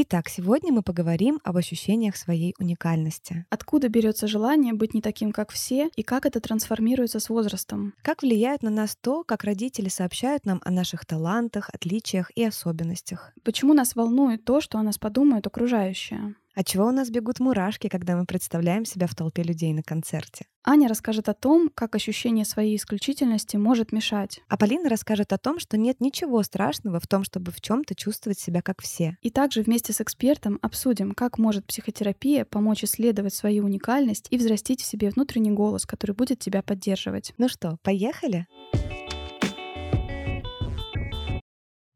[0.00, 3.46] Итак, сегодня мы поговорим об ощущениях своей уникальности.
[3.50, 7.94] Откуда берется желание быть не таким, как все, и как это трансформируется с возрастом?
[8.02, 13.32] Как влияет на нас то, как родители сообщают нам о наших талантах, отличиях и особенностях?
[13.42, 16.36] Почему нас волнует то, что о нас подумают окружающие?
[16.58, 20.44] От чего у нас бегут мурашки, когда мы представляем себя в толпе людей на концерте?
[20.64, 24.40] Аня расскажет о том, как ощущение своей исключительности может мешать.
[24.48, 28.40] А Полина расскажет о том, что нет ничего страшного в том, чтобы в чем-то чувствовать
[28.40, 29.16] себя как все.
[29.22, 34.82] И также вместе с экспертом обсудим, как может психотерапия помочь исследовать свою уникальность и взрастить
[34.82, 37.34] в себе внутренний голос, который будет тебя поддерживать.
[37.38, 38.48] Ну что, поехали?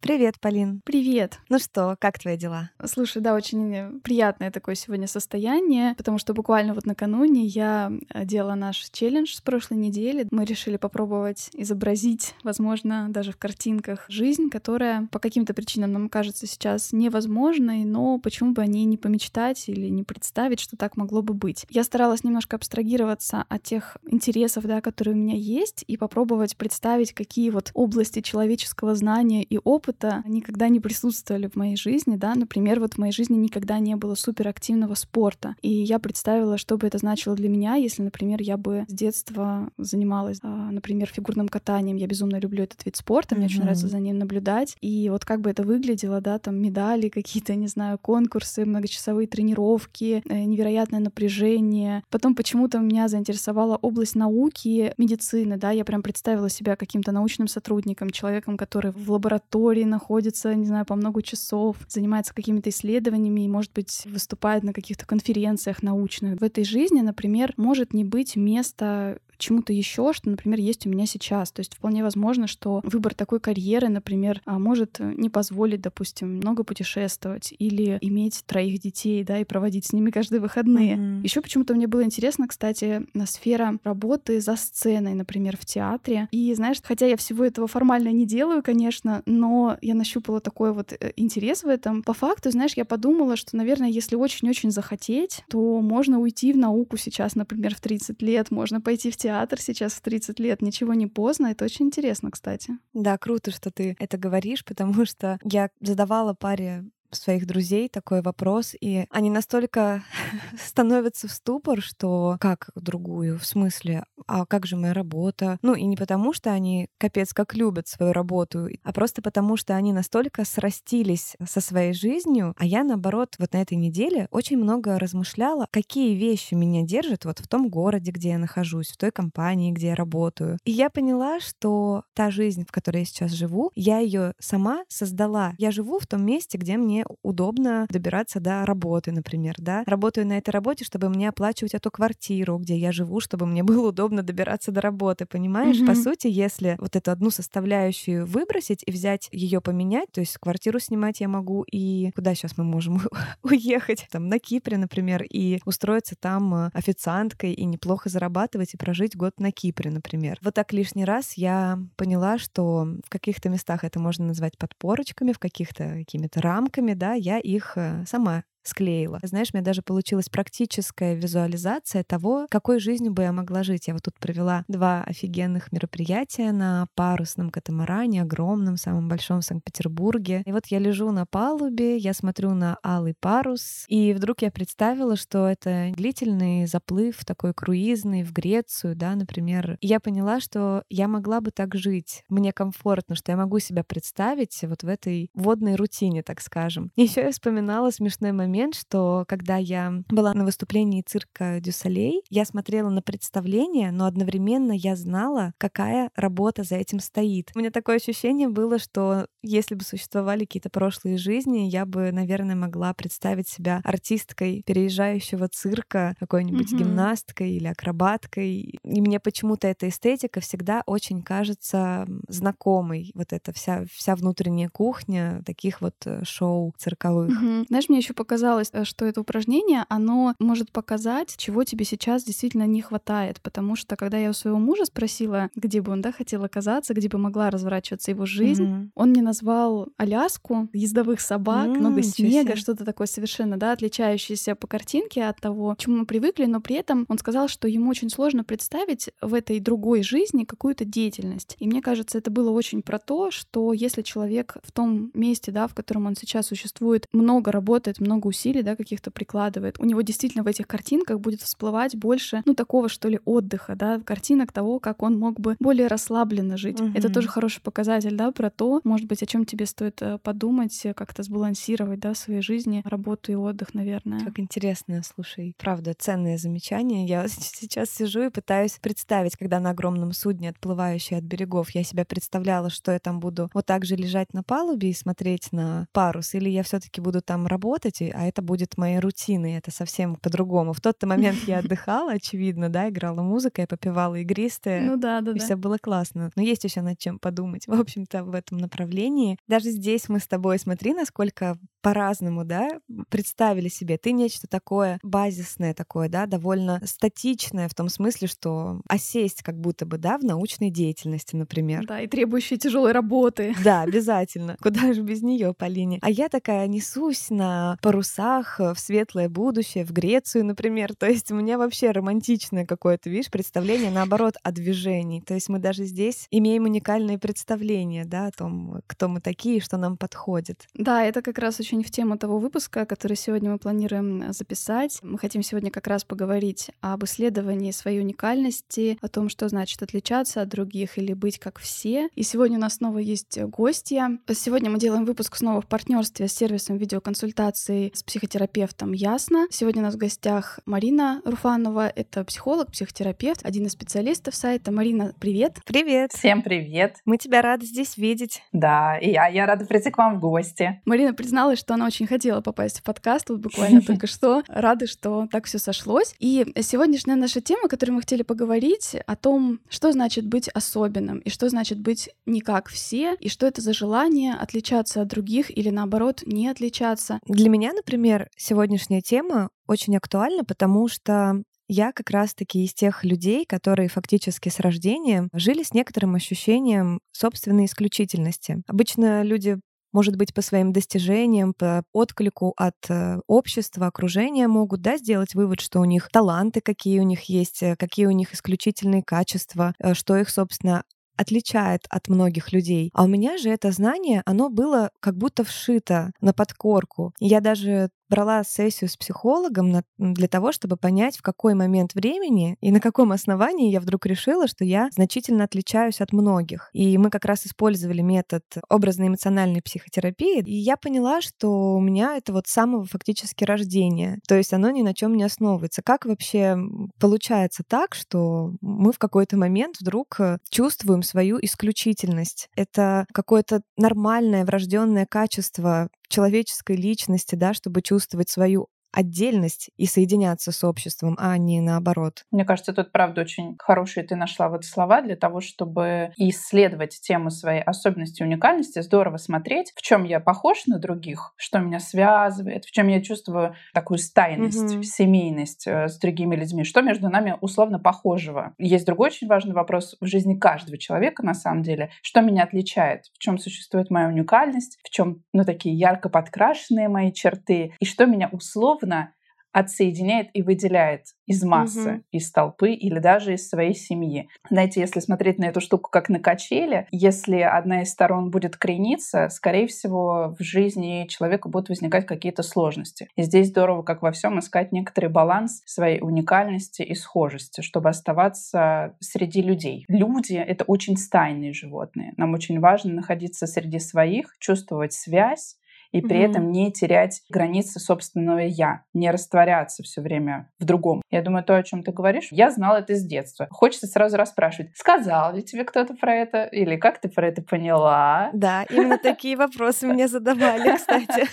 [0.03, 0.81] Привет, Полин.
[0.84, 1.39] Привет.
[1.48, 2.70] Ну что, как твои дела?
[2.86, 8.56] Слушай, да, очень приятное такое сегодня состояние, потому что буквально вот накануне я э, делала
[8.56, 10.27] наш челлендж с прошлой недели.
[10.33, 16.48] Мы решили попробовать изобразить, возможно, даже в картинках, жизнь, которая по каким-то причинам нам кажется
[16.48, 21.22] сейчас невозможной, но почему бы о ней не помечтать или не представить, что так могло
[21.22, 21.64] бы быть.
[21.70, 27.12] Я старалась немножко абстрагироваться от тех интересов, да, которые у меня есть, и попробовать представить,
[27.12, 32.35] какие вот области человеческого знания и опыта опыта никогда не присутствовали в моей жизни, да,
[32.35, 36.87] например, вот в моей жизни никогда не было суперактивного спорта, и я представила, что бы
[36.87, 41.97] это значило для меня, если, например, я бы с детства занималась, а, например, фигурным катанием,
[41.97, 43.49] я безумно люблю этот вид спорта, мне mm-hmm.
[43.49, 47.55] очень нравится за ним наблюдать, и вот как бы это выглядело, да, там медали какие-то,
[47.55, 52.03] не знаю, конкурсы, многочасовые тренировки, э, невероятное напряжение.
[52.11, 58.11] Потом почему-то меня заинтересовала область науки, медицины, да, я прям представила себя каким-то научным сотрудником,
[58.11, 63.72] человеком, который в лаборатории находится, не знаю, по много часов, занимается какими-то исследованиями и, может
[63.72, 66.41] быть, выступает на каких-то конференциях научных.
[66.41, 71.06] В этой жизни, например, может не быть места чему-то еще, что, например, есть у меня
[71.06, 71.50] сейчас.
[71.53, 76.64] То есть вполне возможно, что выбор такой карьеры, например, а, может не позволить, допустим, много
[76.64, 80.97] путешествовать или иметь троих детей, да, и проводить с ними каждые выходные.
[80.97, 81.22] Mm-hmm.
[81.22, 86.28] Еще почему-то мне было интересно, кстати, сфера работы за сценой, например, в театре.
[86.30, 90.92] И знаешь, хотя я всего этого формально не делаю, конечно, но я нащупала такой вот
[90.92, 92.03] э, интерес в этом.
[92.03, 96.97] По факту, знаешь, я подумала, что, наверное, если очень-очень захотеть, то можно уйти в науку
[96.97, 100.60] сейчас, например, в 30 лет, можно пойти в театр театр сейчас в 30 лет.
[100.60, 101.48] Ничего не поздно.
[101.48, 102.75] Это очень интересно, кстати.
[102.93, 106.84] Да, круто, что ты это говоришь, потому что я задавала паре
[107.15, 110.03] своих друзей такой вопрос, и они настолько
[110.59, 115.59] становятся в ступор, что как другую, в смысле, а как же моя работа?
[115.62, 119.75] Ну и не потому, что они капец как любят свою работу, а просто потому, что
[119.75, 124.99] они настолько срастились со своей жизнью, а я, наоборот, вот на этой неделе очень много
[124.99, 129.72] размышляла, какие вещи меня держат вот в том городе, где я нахожусь, в той компании,
[129.72, 130.59] где я работаю.
[130.65, 135.55] И я поняла, что та жизнь, в которой я сейчас живу, я ее сама создала.
[135.59, 139.83] Я живу в том месте, где мне удобно добираться до работы, например, да.
[139.87, 143.89] Работаю на этой работе, чтобы мне оплачивать эту квартиру, где я живу, чтобы мне было
[143.89, 145.77] удобно добираться до работы, понимаешь?
[145.77, 145.87] Mm-hmm.
[145.87, 150.79] По сути, если вот эту одну составляющую выбросить и взять ее поменять, то есть квартиру
[150.79, 153.01] снимать я могу и куда сейчас мы можем
[153.43, 159.17] уехать, там на Кипре, например, и устроиться там э, официанткой и неплохо зарабатывать и прожить
[159.17, 160.39] год на Кипре, например.
[160.43, 165.39] Вот так лишний раз я поняла, что в каких-то местах это можно назвать подпорочками, в
[165.39, 169.19] каких-то какими-то рамками, да, я их э, сама склеила.
[169.23, 173.89] Знаешь, у меня даже получилась практическая визуализация того, какой жизнью бы я могла жить.
[173.89, 180.43] Я вот тут провела два офигенных мероприятия на парусном катамаране, огромном, самом большом в Санкт-Петербурге.
[180.47, 185.17] И вот я лежу на палубе, я смотрю на алый парус, и вдруг я представила,
[185.17, 189.77] что это длительный заплыв такой круизный в Грецию, да, например.
[189.81, 192.25] И я поняла, что я могла бы так жить.
[192.28, 196.91] Мне комфортно, что я могу себя представить вот в этой водной рутине, так скажем.
[196.97, 202.45] Еще я вспоминала смешной момент момент, что когда я была на выступлении цирка Дюсалей, я
[202.45, 207.51] смотрела на представление, но одновременно я знала, какая работа за этим стоит.
[207.54, 212.54] У меня такое ощущение было, что если бы существовали какие-то прошлые жизни, я бы, наверное,
[212.54, 216.78] могла представить себя артисткой переезжающего цирка, какой-нибудь mm-hmm.
[216.78, 218.78] гимнасткой или акробаткой.
[218.84, 223.13] И мне почему-то эта эстетика всегда очень кажется знакомой.
[223.15, 227.31] Вот эта вся, вся внутренняя кухня таких вот э, шоу цирковых.
[227.31, 227.66] Mm-hmm.
[227.69, 232.24] Знаешь, мне еще показалось показалось, э, что это упражнение, оно может показать, чего тебе сейчас
[232.24, 236.10] действительно не хватает, потому что когда я у своего мужа спросила, где бы он да,
[236.10, 238.89] хотел оказаться, где бы могла разворачиваться его жизнь, mm-hmm.
[238.97, 244.66] он мне назвал Аляску, ездовых собак, mm-hmm, много снега, что-то такое совершенно, да, отличающееся по
[244.66, 248.10] картинке от того, к чему мы привыкли, но при этом он сказал, что ему очень
[248.10, 251.54] сложно представить в этой другой жизни какую-то деятельность.
[251.60, 255.68] И мне кажется, это было очень про то, что если человек в том месте, да,
[255.68, 260.43] в котором он сейчас существует, много работает, много усилий, да, каких-то прикладывает, у него действительно
[260.43, 265.02] в этих картинках будет всплывать больше, ну, такого, что ли, отдыха, да, картинок того, как
[265.02, 266.81] он мог бы более расслабленно жить.
[266.81, 266.93] Угу.
[266.95, 270.87] Это тоже хороший показатель, да, про то, может быть, о чем тебе стоит э, подумать,
[270.97, 274.21] как-то сбалансировать, да, в своей жизни работу и отдых, наверное.
[274.25, 277.07] Как интересно, слушай, правда, ценное замечание.
[277.07, 282.05] Я сейчас сижу и пытаюсь представить, когда на огромном судне, отплывающей от берегов, я себя
[282.05, 286.35] представляла, что я там буду вот так же лежать на палубе и смотреть на парус,
[286.35, 290.73] или я все-таки буду там работать, а это будет моей рутиной, это совсем по-другому.
[290.73, 294.83] В тот момент я отдыхала, очевидно, да, играла музыка, я попивала игристые.
[294.83, 296.30] Ну да, да, и все было классно.
[296.37, 299.38] Но есть еще над чем подумать, в общем-то, в этом направлении.
[299.49, 302.69] Даже здесь мы с тобой, смотри, насколько по-разному, да,
[303.09, 303.99] представили себе.
[303.99, 309.85] Ты нечто такое базисное такое, да, довольно статичное в том смысле, что осесть как будто
[309.85, 311.85] бы, да, в научной деятельности, например.
[311.87, 313.54] Да, и требующие тяжелой работы.
[313.64, 314.57] Да, обязательно.
[314.62, 315.99] Куда же без нее, Полине?
[316.02, 317.76] А я такая несусь на
[318.16, 320.94] парусах в светлое будущее, в Грецию, например.
[320.94, 325.20] То есть у меня вообще романтичное какое-то, видишь, представление, наоборот, о движении.
[325.20, 329.76] То есть мы даже здесь имеем уникальные представления, да, о том, кто мы такие, что
[329.76, 330.66] нам подходит.
[330.75, 334.99] Да, это как раз очень в тему того выпуска, который сегодня мы планируем э, записать.
[335.02, 340.42] Мы хотим сегодня как раз поговорить об исследовании своей уникальности, о том, что значит отличаться
[340.42, 342.09] от других или быть как все.
[342.14, 344.18] И сегодня у нас снова есть гостья.
[344.32, 349.47] Сегодня мы делаем выпуск снова в партнерстве с сервисом видеоконсультаций с психотерапевтом Ясно.
[349.50, 351.88] Сегодня у нас в гостях Марина Руфанова.
[351.88, 354.73] Это психолог, психотерапевт, один из специалистов сайта.
[354.73, 355.59] Марина, привет.
[355.66, 356.12] Привет.
[356.12, 356.97] Всем привет.
[357.04, 358.43] Мы тебя рады здесь видеть.
[358.52, 360.81] Да, и я, я рада прийти к вам в гости.
[360.85, 364.43] Марина призналась, что она очень хотела попасть в подкаст, вот буквально только что.
[364.49, 366.14] Рады, что так все сошлось.
[366.19, 371.19] И сегодняшняя наша тема, о которой мы хотели поговорить, о том, что значит быть особенным,
[371.19, 375.57] и что значит быть не как все, и что это за желание отличаться от других
[375.57, 377.21] или наоборот не отличаться.
[377.26, 383.45] Для меня, например, сегодняшняя тема очень актуальна, потому что я как раз-таки из тех людей,
[383.45, 388.62] которые фактически с рождения жили с некоторым ощущением собственной исключительности.
[388.67, 389.59] Обычно люди
[389.93, 395.61] может быть, по своим достижениям, по отклику от э, общества, окружения могут да, сделать вывод,
[395.61, 399.93] что у них таланты, какие у них есть, э, какие у них исключительные качества, э,
[399.93, 400.85] что их, собственно,
[401.23, 402.90] отличает от многих людей.
[402.92, 407.14] А у меня же это знание, оно было как будто вшито на подкорку.
[407.19, 412.59] Я даже брала сессию с психологом на, для того, чтобы понять, в какой момент времени
[412.61, 416.68] и на каком основании я вдруг решила, что я значительно отличаюсь от многих.
[416.75, 422.35] И мы как раз использовали метод образно-эмоциональной психотерапии, и я поняла, что у меня это
[422.35, 424.18] вот самого фактически рождения.
[424.28, 425.80] То есть оно ни на чем не основывается.
[425.80, 426.59] Как вообще
[427.00, 432.50] получается так, что мы в какой-то момент вдруг э, чувствуем свою исключительность?
[432.56, 440.64] Это какое-то нормальное врожденное качество человеческой личности, да, чтобы чувствовать свою отдельность и соединяться с
[440.64, 442.25] обществом, а не наоборот.
[442.30, 447.31] Мне кажется, тут, правда, очень хорошие ты нашла вот слова для того, чтобы исследовать тему
[447.31, 452.64] своей особенности и уникальности, здорово смотреть, в чем я похож на других, что меня связывает,
[452.64, 454.83] в чем я чувствую такую стайность, mm-hmm.
[454.83, 458.55] семейность э, с другими людьми, что между нами условно похожего.
[458.59, 463.07] Есть другой очень важный вопрос в жизни каждого человека, на самом деле, что меня отличает,
[463.12, 468.07] в чем существует моя уникальность, в чем, ну, такие ярко подкрашенные мои черты, и что
[468.07, 469.12] меня условно условно
[469.55, 472.03] отсоединяет и выделяет из массы, угу.
[472.11, 474.31] из толпы или даже из своей семьи.
[474.49, 479.29] Знаете, если смотреть на эту штуку как на качели, если одна из сторон будет крениться,
[479.29, 483.09] скорее всего, в жизни человека будут возникать какие-то сложности.
[483.15, 488.97] И здесь здорово, как во всем, искать некоторый баланс своей уникальности и схожести, чтобы оставаться
[489.01, 489.85] среди людей.
[489.87, 492.15] Люди— это очень стайные животные.
[492.17, 495.59] Нам очень важно находиться среди своих, чувствовать связь,
[495.93, 496.31] и при mm-hmm.
[496.31, 501.03] этом не терять границы собственного я, не растворяться все время в другом.
[501.11, 503.47] Я думаю, то, о чем ты говоришь, я знала это с детства.
[503.51, 508.31] Хочется сразу расспрашивать, сказал ли тебе кто-то про это, или как ты про это поняла?
[508.33, 511.27] Да, именно такие вопросы мне задавали, кстати.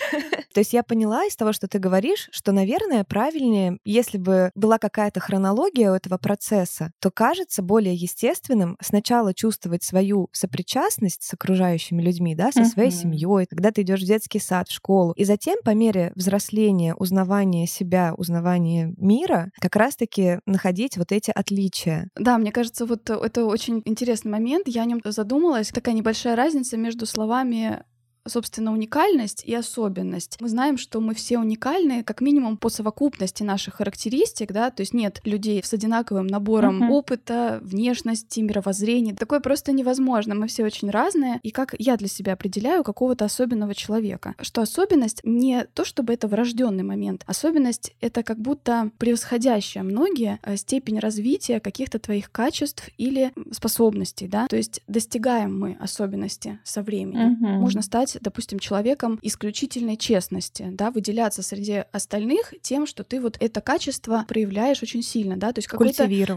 [0.52, 4.78] То есть я поняла из того, что ты говоришь, что, наверное, правильнее, если бы была
[4.78, 12.02] какая-то хронология у этого процесса, то кажется более естественным сначала чувствовать свою сопричастность с окружающими
[12.02, 13.46] людьми, да, со своей семьей.
[13.46, 15.12] Когда ты идешь в детский сад, в школу.
[15.12, 22.08] И затем, по мере взросления, узнавания себя, узнавания мира, как раз-таки находить вот эти отличия.
[22.16, 24.66] Да, мне кажется, вот это очень интересный момент.
[24.66, 25.68] Я о нем задумалась.
[25.68, 27.84] Такая небольшая разница между словами
[28.30, 30.38] собственно, уникальность и особенность.
[30.40, 34.94] Мы знаем, что мы все уникальны, как минимум по совокупности наших характеристик, да, то есть
[34.94, 36.90] нет людей с одинаковым набором uh-huh.
[36.90, 39.14] опыта, внешности, мировоззрения.
[39.14, 40.34] Такое просто невозможно.
[40.34, 41.40] Мы все очень разные.
[41.42, 46.28] И как я для себя определяю какого-то особенного человека, что особенность не то, чтобы это
[46.28, 47.24] врожденный момент.
[47.26, 54.46] Особенность— это как будто превосходящая многие э, степень развития каких-то твоих качеств или способностей, да.
[54.46, 57.38] То есть достигаем мы особенности со временем.
[57.40, 57.58] Uh-huh.
[57.58, 63.60] Можно стать допустим, человеком исключительной честности, да, выделяться среди остальных тем, что ты вот это
[63.60, 65.92] качество проявляешь очень сильно, да, то есть какой-то...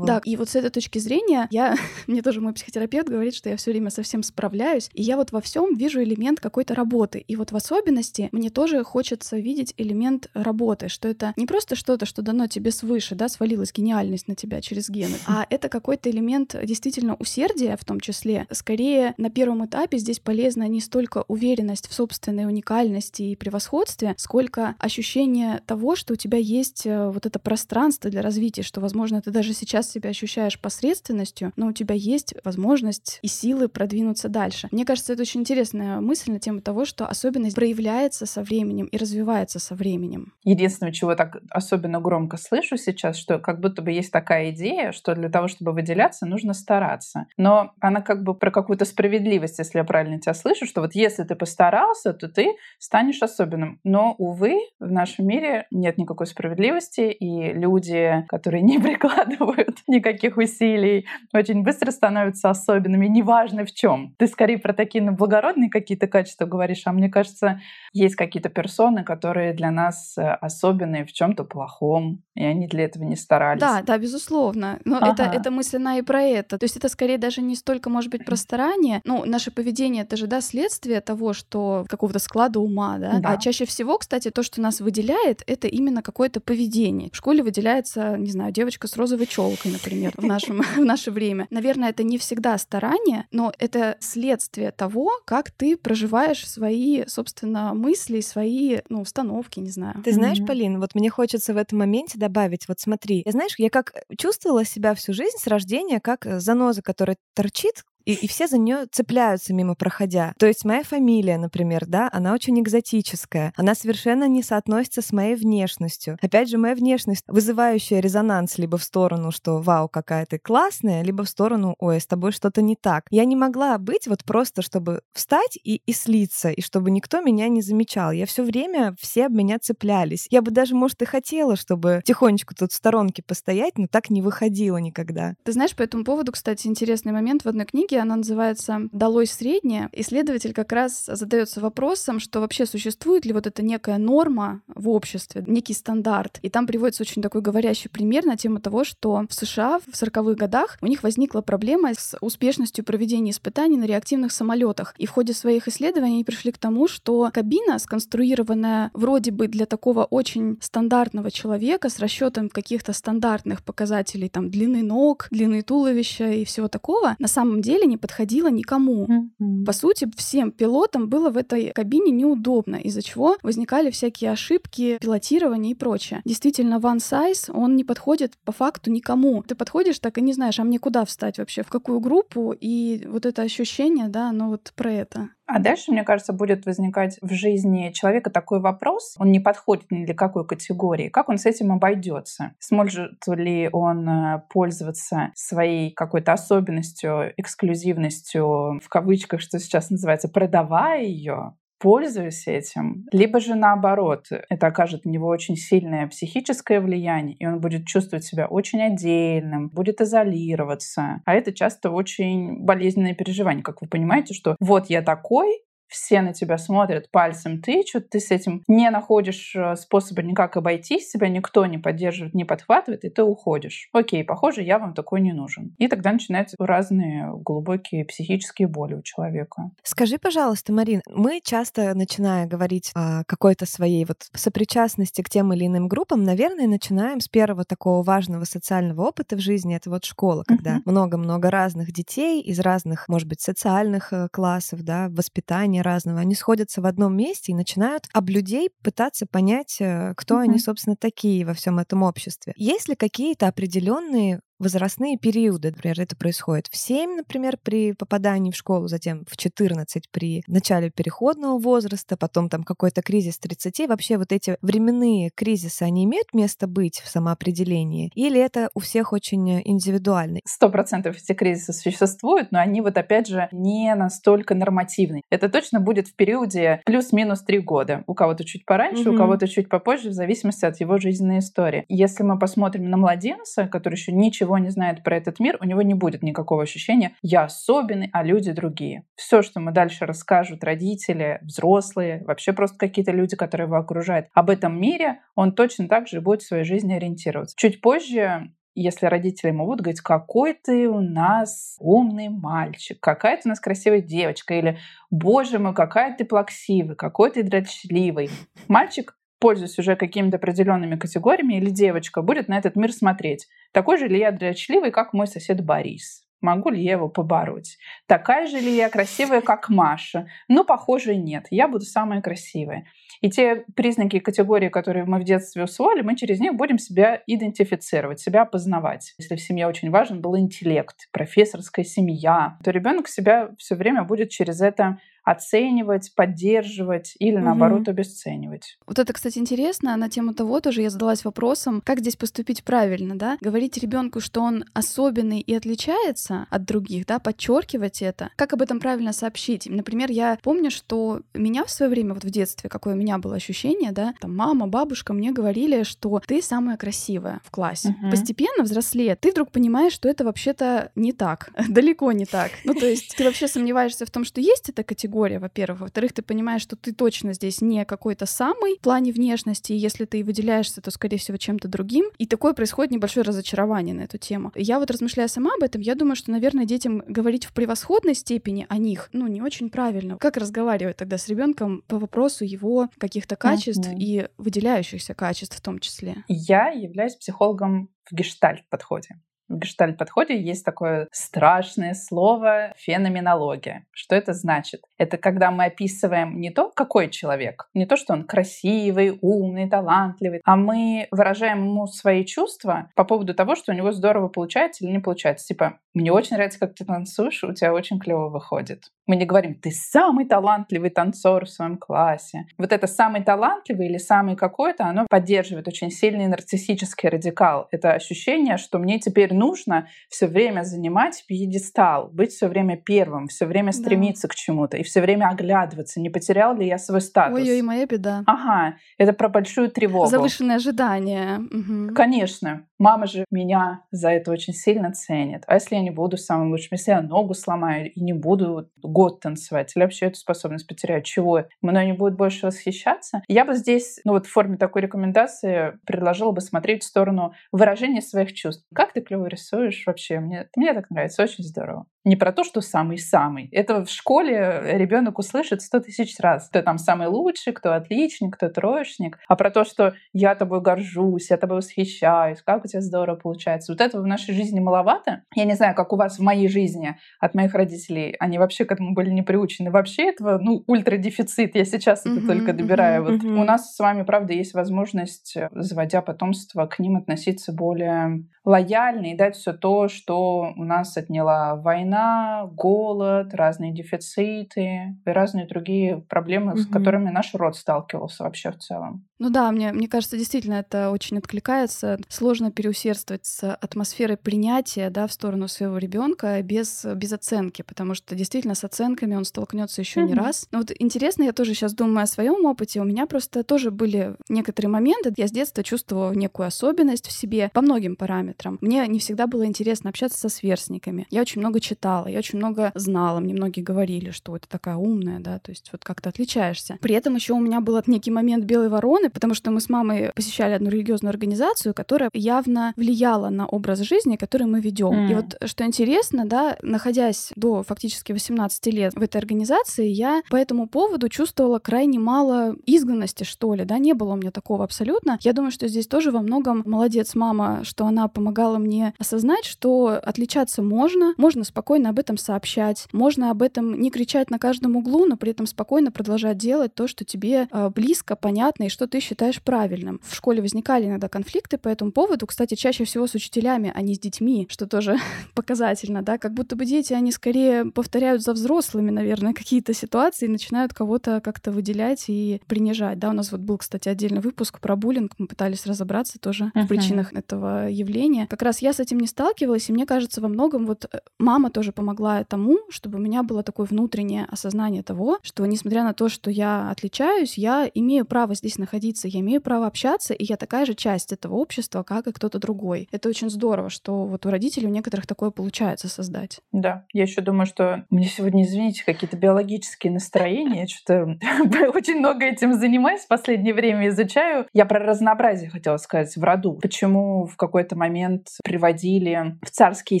[0.06, 3.56] Да, и вот с этой точки зрения я, мне тоже мой психотерапевт говорит, что я
[3.56, 7.52] все время совсем справляюсь, и я вот во всем вижу элемент какой-то работы, и вот
[7.52, 12.46] в особенности мне тоже хочется видеть элемент работы, что это не просто что-то, что дано
[12.46, 17.76] тебе свыше, да, свалилась гениальность на тебя через гены, а это какой-то элемент действительно усердия
[17.76, 18.46] в том числе.
[18.50, 24.14] Скорее, на первом этапе здесь полезно не столько уверенность уверенность в собственной уникальности и превосходстве,
[24.18, 29.22] сколько ощущение того, что у тебя есть э, вот это пространство для развития, что, возможно,
[29.22, 34.68] ты даже сейчас себя ощущаешь посредственностью, но у тебя есть возможность и силы продвинуться дальше.
[34.72, 38.96] Мне кажется, это очень интересная мысль на тему того, что особенность проявляется со временем и
[38.96, 40.32] развивается со временем.
[40.44, 45.14] Единственное, чего так особенно громко слышу сейчас, что как будто бы есть такая идея, что
[45.14, 47.26] для того, чтобы выделяться, нужно стараться.
[47.36, 51.22] Но она как бы про какую-то справедливость, если я правильно тебя слышу, что вот если
[51.22, 53.78] ты постарался, то ты станешь особенным.
[53.84, 61.06] Но, увы, в нашем мире нет никакой справедливости, и люди, которые не прикладывают никаких усилий,
[61.34, 64.14] очень быстро становятся особенными, неважно в чем.
[64.18, 67.60] Ты скорее про такие ну, благородные какие-то качества говоришь, а мне кажется,
[67.92, 73.04] есть какие-то персоны, которые для нас э, особенные в чем-то плохом, и они для этого
[73.04, 73.60] не старались.
[73.60, 74.78] Да, да, безусловно.
[74.84, 75.12] Но ага.
[75.12, 76.56] это, это мысль она и про это.
[76.56, 79.02] То есть это скорее даже не столько, может быть, про старание.
[79.04, 83.18] Ну, наше поведение— это же, да, следствие того, что какого-то склада ума, да?
[83.18, 83.30] да.
[83.30, 87.10] А чаще всего, кстати, то, что нас выделяет, это именно какое-то поведение.
[87.12, 91.46] В школе выделяется, не знаю, девочка с розовой челкой, например, в, нашем, в наше время.
[91.50, 98.20] Наверное, это не всегда старание, но это следствие того, как ты проживаешь свои, собственно, мысли,
[98.20, 100.02] свои, ну, установки, не знаю.
[100.04, 100.46] Ты знаешь, mm-hmm.
[100.46, 104.64] Полин, вот мне хочется в этом моменте добавить, вот смотри, я знаешь, я как чувствовала
[104.64, 109.54] себя всю жизнь с рождения как заноза, которая торчит и, и все за нее цепляются
[109.54, 110.34] мимо проходя.
[110.38, 113.52] То есть моя фамилия, например, да, она очень экзотическая.
[113.56, 116.18] Она совершенно не соотносится с моей внешностью.
[116.20, 121.24] Опять же, моя внешность, вызывающая резонанс либо в сторону, что вау, какая ты классная, либо
[121.24, 123.04] в сторону, ой, с тобой что-то не так.
[123.10, 127.48] Я не могла быть вот просто, чтобы встать и, и слиться, и чтобы никто меня
[127.48, 128.12] не замечал.
[128.12, 130.26] Я все время, все об меня цеплялись.
[130.30, 134.22] Я бы даже, может, и хотела, чтобы тихонечко тут в сторонке постоять, но так не
[134.22, 135.34] выходила никогда.
[135.44, 139.26] Ты знаешь, по этому поводу, кстати, интересный момент в одной книге книги, она называется «Долой
[139.26, 139.88] среднее».
[139.92, 145.44] Исследователь как раз задается вопросом, что вообще существует ли вот эта некая норма в обществе,
[145.46, 146.38] некий стандарт.
[146.42, 150.34] И там приводится очень такой говорящий пример на тему того, что в США в 40-х
[150.34, 154.94] годах у них возникла проблема с успешностью проведения испытаний на реактивных самолетах.
[154.96, 159.66] И в ходе своих исследований они пришли к тому, что кабина, сконструированная вроде бы для
[159.66, 166.44] такого очень стандартного человека с расчетом каких-то стандартных показателей, там, длины ног, длины туловища и
[166.44, 169.06] всего такого, на самом деле деле не подходила никому.
[169.06, 169.64] Mm-hmm.
[169.64, 175.72] По сути, всем пилотам было в этой кабине неудобно, из-за чего возникали всякие ошибки, пилотирование
[175.72, 176.22] и прочее.
[176.24, 179.42] Действительно, one size, он не подходит по факту никому.
[179.42, 183.06] Ты подходишь так и не знаешь, а мне куда встать вообще, в какую группу, и
[183.06, 185.28] вот это ощущение, да, оно вот про это.
[185.54, 190.06] А дальше, мне кажется, будет возникать в жизни человека такой вопрос, он не подходит ни
[190.06, 192.54] для какой категории, как он с этим обойдется?
[192.58, 201.02] Сможет ли он э, пользоваться своей какой-то особенностью, эксклюзивностью, в кавычках, что сейчас называется, продавая
[201.02, 207.44] ее, пользуюсь этим, либо же наоборот, это окажет на него очень сильное психическое влияние, и
[207.44, 211.22] он будет чувствовать себя очень отдельным, будет изолироваться.
[211.24, 215.48] А это часто очень болезненное переживание, как вы понимаете, что вот я такой,
[215.92, 221.10] все на тебя смотрят, пальцем тычут, ты с этим не находишь э, способа никак обойтись,
[221.10, 223.88] себя никто не поддерживает, не подхватывает, и ты уходишь.
[223.92, 225.74] Окей, похоже, я вам такой не нужен.
[225.78, 229.70] И тогда начинаются разные глубокие психические боли у человека.
[229.82, 235.66] Скажи, пожалуйста, Марин, мы часто, начиная говорить о какой-то своей вот сопричастности к тем или
[235.66, 240.44] иным группам, наверное, начинаем с первого такого важного социального опыта в жизни, это вот школа,
[240.46, 246.34] когда много-много разных детей из разных, может быть, социальных э, классов, да, воспитания разного, они
[246.34, 250.42] сходятся в одном месте и начинают об людей пытаться понять, э, кто mm-hmm.
[250.42, 252.52] они, собственно, такие во всем этом обществе.
[252.56, 255.70] Есть ли какие-то определенные возрастные периоды.
[255.70, 260.90] Например, это происходит в 7, например, при попадании в школу, затем в 14 при начале
[260.90, 263.88] переходного возраста, потом там какой-то кризис 30.
[263.88, 268.10] Вообще вот эти временные кризисы, они имеют место быть в самоопределении?
[268.14, 270.40] Или это у всех очень индивидуально?
[270.44, 275.22] Сто процентов эти кризисы существуют, но они вот опять же не настолько нормативны.
[275.30, 278.04] Это точно будет в периоде плюс-минус три года.
[278.06, 279.14] У кого-то чуть пораньше, mm-hmm.
[279.14, 281.84] у кого-то чуть попозже, в зависимости от его жизненной истории.
[281.88, 285.64] Если мы посмотрим на младенца, который еще ничего ничего не знает про этот мир, у
[285.64, 289.04] него не будет никакого ощущения «я особенный, а люди другие».
[289.14, 294.50] Все, что мы дальше расскажут родители, взрослые, вообще просто какие-то люди, которые его окружают, об
[294.50, 297.56] этом мире, он точно так же будет в своей жизни ориентироваться.
[297.58, 303.48] Чуть позже если родители будут говорить, какой ты у нас умный мальчик, какая ты у
[303.50, 304.78] нас красивая девочка, или,
[305.10, 308.30] боже мой, какая ты плаксивый, какой ты дрочливый.
[308.68, 313.48] Мальчик пользуясь уже какими-то определенными категориями, или девочка будет на этот мир смотреть.
[313.72, 316.22] Такой же ли я дрочливый, как мой сосед Борис?
[316.40, 317.76] Могу ли я его побороть?
[318.06, 320.28] Такая же ли я красивая, как Маша?
[320.46, 321.46] Ну, похоже, нет.
[321.50, 322.84] Я буду самая красивая.
[323.20, 327.20] И те признаки и категории, которые мы в детстве усвоили, мы через них будем себя
[327.26, 329.14] идентифицировать, себя познавать.
[329.18, 334.30] Если в семье очень важен был интеллект, профессорская семья, то ребенок себя все время будет
[334.30, 337.44] через это оценивать, поддерживать или, угу.
[337.44, 338.76] наоборот, обесценивать.
[338.86, 339.96] Вот это, кстати, интересно.
[339.96, 343.38] На тему того тоже я задалась вопросом, как здесь поступить правильно, да?
[343.40, 348.30] Говорить ребенку, что он особенный и отличается от других, да, подчеркивать это.
[348.36, 349.66] Как об этом правильно сообщить?
[349.68, 353.36] Например, я помню, что меня в свое время, вот в детстве, какое у меня было
[353.36, 357.96] ощущение, да, там мама, бабушка мне говорили, что ты самая красивая в классе.
[358.00, 358.10] Угу.
[358.10, 362.50] Постепенно взрослея, ты вдруг понимаешь, что это вообще-то не так, далеко не так.
[362.64, 365.80] Ну, то есть ты вообще сомневаешься в том, что есть эта категория, категория, во-первых.
[365.80, 370.06] Во-вторых, ты понимаешь, что ты точно здесь не какой-то самый в плане внешности, и если
[370.06, 372.06] ты выделяешься, то, скорее всего, чем-то другим.
[372.18, 374.52] И такое происходит небольшое разочарование на эту тему.
[374.54, 378.66] Я вот размышляя сама об этом, я думаю, что, наверное, детям говорить в превосходной степени
[378.68, 380.16] о них, ну, не очень правильно.
[380.16, 383.98] Как разговаривать тогда с ребенком по вопросу его каких-то качеств mm-hmm.
[383.98, 386.24] и выделяющихся качеств в том числе?
[386.28, 389.20] Я являюсь психологом в гештальт-подходе.
[389.52, 393.84] В гештальт-подходе есть такое страшное слово феноменология.
[393.92, 394.80] Что это значит?
[394.96, 400.40] Это когда мы описываем не то, какой человек, не то, что он красивый, умный, талантливый,
[400.44, 404.92] а мы выражаем ему свои чувства по поводу того, что у него здорово получается или
[404.92, 405.46] не получается.
[405.46, 408.90] Типа, мне очень нравится, как ты танцуешь, у тебя очень клево выходит.
[409.06, 412.46] Мы не говорим, ты самый талантливый танцор в своем классе.
[412.56, 417.68] Вот это самый талантливый или самый какой-то, оно поддерживает очень сильный нарциссический радикал.
[417.72, 423.44] Это ощущение, что мне теперь нужно все время занимать пьедестал, быть все время первым, все
[423.44, 424.32] время стремиться да.
[424.32, 427.38] к чему-то и все время оглядываться, не потерял ли я свой статус.
[427.38, 428.22] Ой-ой, моя беда.
[428.26, 430.06] Ага, это про большую тревогу.
[430.06, 431.38] Завышенные ожидания.
[431.38, 431.94] Угу.
[431.94, 432.66] Конечно.
[432.82, 435.44] Мама же меня за это очень сильно ценит.
[435.46, 439.20] А если я не буду самым лучшим, если я ногу сломаю и не буду год
[439.20, 441.44] танцевать, или вообще эту способность потеряю, чего?
[441.60, 443.22] Мной не будет больше восхищаться?
[443.28, 448.02] Я бы здесь, ну вот в форме такой рекомендации предложила бы смотреть в сторону выражения
[448.02, 448.66] своих чувств.
[448.74, 450.18] Как ты клево рисуешь вообще?
[450.18, 451.86] Мне, мне так нравится, очень здорово.
[452.04, 453.48] Не про то, что самый-самый.
[453.52, 456.48] Это в школе ребенок услышит сто тысяч раз.
[456.48, 459.18] Кто там самый лучший, кто отличник, кто троечник.
[459.28, 463.72] А про то, что я тобой горжусь, я тобой восхищаюсь, как у тебя здорово получается.
[463.72, 465.22] Вот этого в нашей жизни маловато.
[465.34, 468.16] Я не знаю, как у вас в моей жизни от моих родителей.
[468.18, 469.70] Они вообще к этому были не приучены.
[469.70, 471.54] Вообще этого, ну, ультрадефицит.
[471.54, 473.04] Я сейчас это только добираю.
[473.04, 479.12] Вот у нас с вами, правда, есть возможность, заводя потомство, к ним относиться более лояльно
[479.12, 485.98] и дать все то, что у нас отняла война, голод, разные дефициты и разные другие
[486.08, 489.06] проблемы, с которыми наш род сталкивался вообще в целом.
[489.18, 491.96] Ну да, мне, мне кажется, действительно это очень откликается.
[492.08, 498.16] Сложно переусердствовать с атмосферой принятия да, в сторону своего ребенка без, без оценки, потому что
[498.16, 500.06] действительно с оценками он столкнется еще mm-hmm.
[500.06, 500.48] не раз.
[500.50, 502.80] Но вот интересно, я тоже сейчас думаю о своем опыте.
[502.80, 505.12] У меня просто тоже были некоторые моменты.
[505.16, 508.31] Я с детства чувствовала некую особенность в себе по многим параметрам.
[508.60, 511.06] Мне не всегда было интересно общаться со сверстниками.
[511.10, 513.20] Я очень много читала, я очень много знала.
[513.20, 516.78] Мне многие говорили, что это такая умная, да, то есть вот как-то отличаешься.
[516.80, 520.12] При этом еще у меня был некий момент белой вороны, потому что мы с мамой
[520.14, 524.92] посещали одну религиозную организацию, которая явно влияла на образ жизни, который мы ведем.
[524.92, 525.10] Mm.
[525.10, 530.36] И вот что интересно, да, находясь до фактически 18 лет в этой организации, я по
[530.36, 535.18] этому поводу чувствовала крайне мало изгнанности, что ли, да, не было у меня такого абсолютно.
[535.20, 539.44] Я думаю, что здесь тоже во многом молодец мама, что она по помогало мне осознать,
[539.44, 544.76] что отличаться можно, можно спокойно об этом сообщать, можно об этом не кричать на каждом
[544.76, 548.86] углу, но при этом спокойно продолжать делать то, что тебе э, близко, понятно и что
[548.86, 550.00] ты считаешь правильным.
[550.04, 553.96] В школе возникали иногда конфликты по этому поводу, кстати, чаще всего с учителями, а не
[553.96, 554.98] с детьми, что тоже
[555.34, 560.28] показательно, да, как будто бы дети, они скорее повторяют за взрослыми, наверное, какие-то ситуации и
[560.28, 564.76] начинают кого-то как-то выделять и принижать, да, у нас вот был, кстати, отдельный выпуск про
[564.76, 566.66] буллинг, мы пытались разобраться тоже uh-huh.
[566.66, 568.11] в причинах этого явления.
[568.28, 571.50] Как раз я с этим не сталкивалась, и мне кажется, во многом вот э, мама
[571.50, 576.08] тоже помогла тому, чтобы у меня было такое внутреннее осознание того, что несмотря на то,
[576.08, 580.66] что я отличаюсь, я имею право здесь находиться, я имею право общаться, и я такая
[580.66, 582.88] же часть этого общества, как и кто-то другой.
[582.92, 586.40] Это очень здорово, что вот у родителей у некоторых такое получается создать.
[586.52, 591.18] Да, я еще думаю, что мне сегодня, извините, какие-то биологические настроения, что-то
[591.74, 594.46] очень много этим занимаюсь в последнее время, изучаю.
[594.52, 596.58] Я про разнообразие хотела сказать в роду.
[596.60, 598.01] Почему в какой-то момент
[598.44, 600.00] приводили в царские